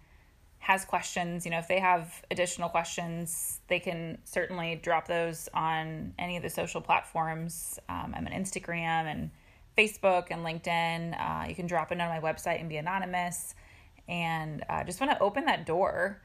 has 0.60 0.84
questions, 0.84 1.44
you 1.44 1.50
know, 1.50 1.58
if 1.58 1.68
they 1.68 1.80
have 1.80 2.22
additional 2.30 2.68
questions, 2.68 3.60
they 3.68 3.80
can 3.80 4.18
certainly 4.24 4.78
drop 4.82 5.08
those 5.08 5.48
on 5.54 6.14
any 6.18 6.36
of 6.36 6.42
the 6.42 6.50
social 6.50 6.82
platforms. 6.82 7.78
Um, 7.88 8.14
I'm 8.16 8.26
on 8.26 8.32
Instagram 8.32 9.10
and 9.10 9.30
Facebook 9.76 10.26
and 10.30 10.44
LinkedIn. 10.44 11.18
Uh, 11.18 11.48
you 11.48 11.54
can 11.54 11.66
drop 11.66 11.92
it 11.92 12.00
on 12.00 12.08
my 12.08 12.20
website 12.20 12.60
and 12.60 12.68
be 12.68 12.76
anonymous. 12.76 13.54
And 14.06 14.62
uh, 14.68 14.84
just 14.84 15.00
want 15.00 15.12
to 15.12 15.18
open 15.20 15.46
that 15.46 15.64
door 15.64 16.20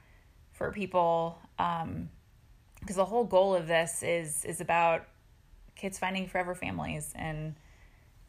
for 0.52 0.72
people 0.72 1.40
um, 1.58 2.10
because 2.82 2.98
the 2.98 3.06
whole 3.06 3.24
goal 3.24 3.56
of 3.56 3.68
this 3.68 4.04
is 4.04 4.46
is 4.46 4.62
about 4.62 5.06
kids 5.76 6.00
finding 6.00 6.28
forever 6.28 6.56
families 6.56 7.12
and 7.16 7.56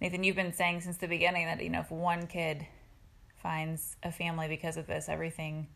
Nathan 0.01 0.25
you've 0.25 0.37
been 0.37 0.53
saying 0.53 0.81
since 0.81 0.97
the 0.97 1.07
beginning 1.07 1.47
that 1.47 1.62
you 1.62 1.71
know 1.71 1.81
if 1.81 1.90
one 1.90 2.27
kid 2.27 2.66
finds 3.37 3.97
a 4.03 4.11
family 4.11 4.49
because 4.49 4.77
of 4.77 4.87
this 4.87 5.09
everything 5.09 5.69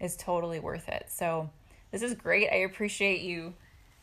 is 0.00 0.16
totally 0.16 0.60
worth 0.60 0.88
it 0.88 1.06
so 1.08 1.48
this 1.90 2.02
is 2.02 2.14
great 2.14 2.48
I 2.50 2.56
appreciate 2.56 3.20
you 3.20 3.54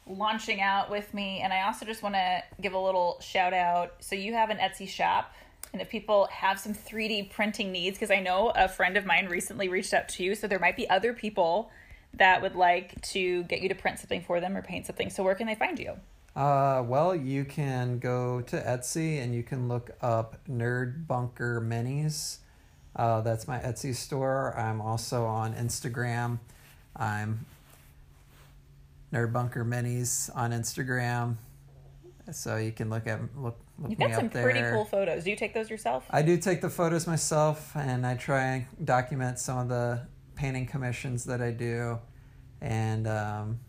launching 0.06 0.62
out 0.62 0.90
with 0.90 1.14
me 1.14 1.40
and 1.42 1.54
I 1.54 1.64
also 1.64 1.86
just 1.86 2.04
want 2.04 2.16
to 2.16 2.44
give 2.62 2.74
a 2.74 2.80
little 2.80 3.18
shout 3.22 3.54
out 3.54 3.96
so 4.00 4.16
you 4.16 4.34
have 4.34 4.50
an 4.50 4.58
Etsy 4.58 4.88
shop 4.88 5.34
and 5.72 5.82
if 5.82 5.90
people 5.90 6.28
have 6.32 6.60
some 6.60 6.74
3D 6.74 7.32
printing 7.32 7.72
needs 7.72 7.98
because 7.98 8.12
I 8.12 8.20
know 8.20 8.52
a 8.56 8.68
friend 8.68 8.98
of 8.98 9.06
mine 9.06 9.28
recently 9.28 9.70
reached 9.70 9.94
out 9.94 10.10
to 10.10 10.24
you 10.24 10.36
so 10.36 10.48
there 10.48 10.60
might 10.60 10.76
be 10.76 10.90
other 10.90 11.14
people 11.14 11.72
that 12.16 12.42
would 12.42 12.56
like 12.56 13.00
to 13.02 13.44
get 13.44 13.62
you 13.62 13.70
to 13.70 13.76
print 13.76 14.00
something 14.00 14.22
for 14.22 14.40
them 14.40 14.56
or 14.56 14.62
paint 14.62 14.86
something. 14.86 15.10
So 15.10 15.24
where 15.24 15.36
can 15.36 15.48
they 15.48 15.56
find 15.56 15.80
you? 15.80 15.94
Uh, 16.36 16.84
well, 16.86 17.16
you 17.16 17.46
can 17.46 18.00
go 18.00 18.42
to 18.42 18.60
Etsy 18.60 19.22
and 19.22 19.36
you 19.36 19.44
can 19.44 19.68
look 19.68 19.92
up 20.02 20.38
Nerd 20.50 21.08
Bunker 21.08 21.62
Minis. 21.62 22.40
Uh, 22.96 23.22
that's 23.22 23.48
my 23.48 23.60
Etsy 23.60 23.96
store. 23.96 24.56
I'm 24.58 24.82
also 24.82 25.26
on 25.26 25.54
Instagram. 25.56 26.40
I'm 26.96 27.46
Nerd 29.12 29.34
Bunker 29.34 29.66
Minis 29.66 30.30
on 30.36 30.52
Instagram. 30.52 31.38
So 32.32 32.58
you 32.58 32.72
can 32.72 32.90
look 32.90 33.08
at 33.08 33.20
look 33.36 33.58
look 33.80 33.90
You've 33.90 34.00
me 34.00 34.08
got 34.08 34.16
some 34.16 34.30
pretty 34.30 34.62
cool 34.62 34.86
photos. 34.86 35.24
Do 35.24 35.30
you 35.30 35.36
take 35.36 35.54
those 35.54 35.70
yourself? 35.70 36.06
I 36.10 36.22
do 36.22 36.38
take 36.38 36.62
the 36.62 36.70
photos 36.70 37.06
myself, 37.06 37.76
and 37.76 38.06
I 38.06 38.16
try 38.16 38.44
and 38.46 38.66
document 38.86 39.40
some 39.40 39.58
of 39.58 39.68
the 39.68 40.08
painting 40.36 40.66
commissions 40.66 41.26
that 41.26 41.42
I 41.42 41.52
do, 41.52 42.00
and 42.62 43.08
um, 43.08 43.60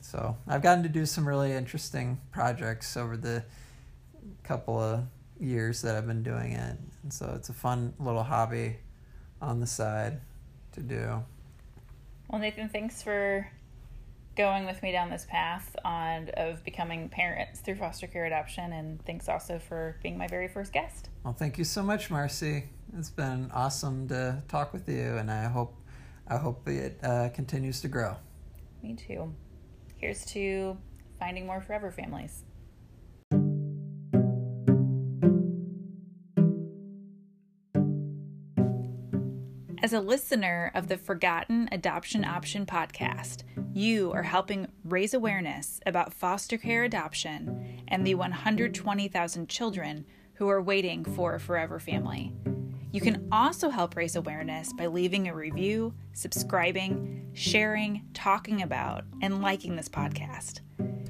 so 0.00 0.36
I've 0.46 0.62
gotten 0.62 0.84
to 0.84 0.88
do 0.88 1.04
some 1.04 1.26
really 1.26 1.52
interesting 1.52 2.20
projects 2.30 2.96
over 2.96 3.16
the 3.16 3.42
couple 4.44 4.78
of 4.78 5.04
years 5.40 5.82
that 5.82 5.96
I've 5.96 6.06
been 6.06 6.22
doing 6.22 6.52
it, 6.52 6.76
and 7.02 7.12
so 7.12 7.32
it's 7.34 7.48
a 7.48 7.52
fun 7.52 7.94
little 7.98 8.22
hobby 8.22 8.76
on 9.40 9.60
the 9.60 9.66
side 9.66 10.20
to 10.72 10.80
do. 10.80 11.24
Well, 12.28 12.40
Nathan, 12.40 12.68
thanks 12.68 13.02
for 13.02 13.50
going 14.36 14.64
with 14.64 14.82
me 14.82 14.92
down 14.92 15.10
this 15.10 15.26
path 15.28 15.74
on 15.84 16.30
of 16.34 16.62
becoming 16.64 17.08
parents 17.08 17.60
through 17.60 17.74
foster 17.76 18.06
care 18.06 18.26
adoption, 18.26 18.72
and 18.72 19.04
thanks 19.04 19.28
also 19.28 19.58
for 19.58 19.96
being 20.02 20.16
my 20.16 20.28
very 20.28 20.48
first 20.48 20.72
guest. 20.72 21.08
Well, 21.24 21.34
thank 21.34 21.58
you 21.58 21.64
so 21.64 21.82
much, 21.82 22.10
Marcy. 22.10 22.64
It's 22.96 23.10
been 23.10 23.50
awesome 23.52 24.08
to 24.08 24.42
talk 24.48 24.72
with 24.72 24.88
you, 24.88 25.16
and 25.16 25.30
I 25.30 25.44
hope 25.44 25.74
I 26.28 26.36
hope 26.36 26.68
it 26.68 27.00
uh, 27.02 27.30
continues 27.30 27.80
to 27.80 27.88
grow. 27.88 28.16
Me 28.82 28.94
too. 28.94 29.34
Here's 29.96 30.24
to 30.26 30.78
finding 31.18 31.46
more 31.46 31.60
forever 31.60 31.90
families. 31.90 32.44
As 39.90 39.94
a 39.94 40.00
listener 40.00 40.70
of 40.76 40.86
the 40.86 40.96
Forgotten 40.96 41.68
Adoption 41.72 42.24
Option 42.24 42.64
podcast, 42.64 43.42
you 43.74 44.12
are 44.12 44.22
helping 44.22 44.68
raise 44.84 45.14
awareness 45.14 45.80
about 45.84 46.14
foster 46.14 46.56
care 46.56 46.84
adoption 46.84 47.82
and 47.88 48.06
the 48.06 48.14
120,000 48.14 49.48
children 49.48 50.06
who 50.34 50.48
are 50.48 50.62
waiting 50.62 51.04
for 51.04 51.34
a 51.34 51.40
forever 51.40 51.80
family. 51.80 52.32
You 52.92 53.00
can 53.00 53.26
also 53.32 53.68
help 53.68 53.96
raise 53.96 54.14
awareness 54.14 54.72
by 54.72 54.86
leaving 54.86 55.26
a 55.26 55.34
review, 55.34 55.92
subscribing, 56.12 57.28
sharing, 57.32 58.06
talking 58.14 58.62
about, 58.62 59.06
and 59.20 59.42
liking 59.42 59.74
this 59.74 59.88
podcast. 59.88 60.60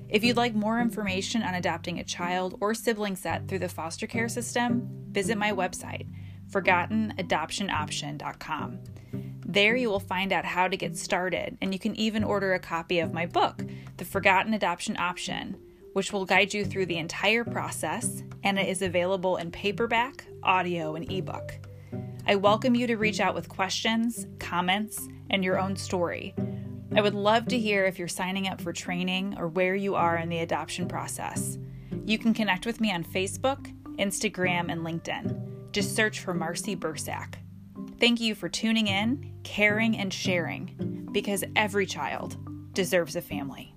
If 0.09 0.25
you'd 0.25 0.39
like 0.39 0.55
more 0.55 0.81
information 0.81 1.43
on 1.43 1.53
adopting 1.53 1.99
a 1.99 2.05
child 2.05 2.57
or 2.63 2.73
sibling 2.73 3.17
set 3.17 3.47
through 3.47 3.59
the 3.59 3.69
foster 3.69 4.07
care 4.07 4.31
system, 4.31 4.89
visit 5.11 5.37
my 5.37 5.53
website, 5.53 6.07
forgottenadoptionoption.com. 6.51 8.79
There 9.47 9.75
you 9.75 9.89
will 9.89 10.01
find 10.01 10.33
out 10.33 10.45
how 10.45 10.69
to 10.69 10.77
get 10.77 10.97
started, 10.97 11.59
and 11.61 11.73
you 11.73 11.81
can 11.81 11.97
even 11.97 12.23
order 12.23 12.55
a 12.55 12.61
copy 12.61 13.01
of 13.01 13.13
my 13.13 13.27
book, 13.27 13.65
The 13.97 14.05
Forgotten 14.05 14.55
Adoption 14.55 14.97
Option, 14.97 15.57
which 15.93 16.13
will 16.13 16.25
guide 16.25 16.55
you 16.55 16.65
through 16.65 16.87
the 16.87 16.99
entire 16.99 17.45
process, 17.45 18.23
and 18.45 18.59
it 18.59 18.69
is 18.69 18.83
available 18.83 19.39
in 19.39 19.51
paperback, 19.51 20.25
audio, 20.43 20.95
and 20.95 21.11
ebook. 21.11 21.55
I 22.27 22.37
welcome 22.37 22.77
you 22.77 22.87
to 22.87 22.97
reach 22.97 23.19
out 23.19 23.35
with 23.35 23.49
questions, 23.49 24.27
comments, 24.39 25.09
and 25.31 25.43
your 25.43 25.59
own 25.59 25.75
story. 25.75 26.35
I 26.95 27.01
would 27.01 27.15
love 27.15 27.47
to 27.49 27.59
hear 27.59 27.87
if 27.87 27.99
you're 27.99 28.09
signing 28.09 28.47
up 28.47 28.61
for 28.61 28.73
training 28.73 29.37
or 29.39 29.49
where 29.49 29.75
you 29.75 29.95
are 29.95 30.17
in 30.17 30.29
the 30.29 30.41
adoption 30.41 30.87
process. 30.87 31.59
You 32.05 32.19
can 32.19 32.35
connect 32.35 32.67
with 32.67 32.81
me 32.81 32.93
on 32.93 33.05
Facebook, 33.05 33.73
Instagram, 33.99 34.71
and 34.71 34.83
LinkedIn. 34.83 35.60
Just 35.73 35.95
search 35.95 36.21
for 36.21 36.35
Marcy 36.35 36.75
Bursack. 36.75 37.39
Thank 37.99 38.21
you 38.21 38.35
for 38.35 38.49
tuning 38.49 38.89
in, 38.89 39.33
caring, 39.45 39.97
and 39.97 40.13
sharing 40.13 41.09
because 41.13 41.45
every 41.55 41.87
child 41.87 42.37
deserves 42.73 43.17
a 43.17 43.21
family. 43.21 43.75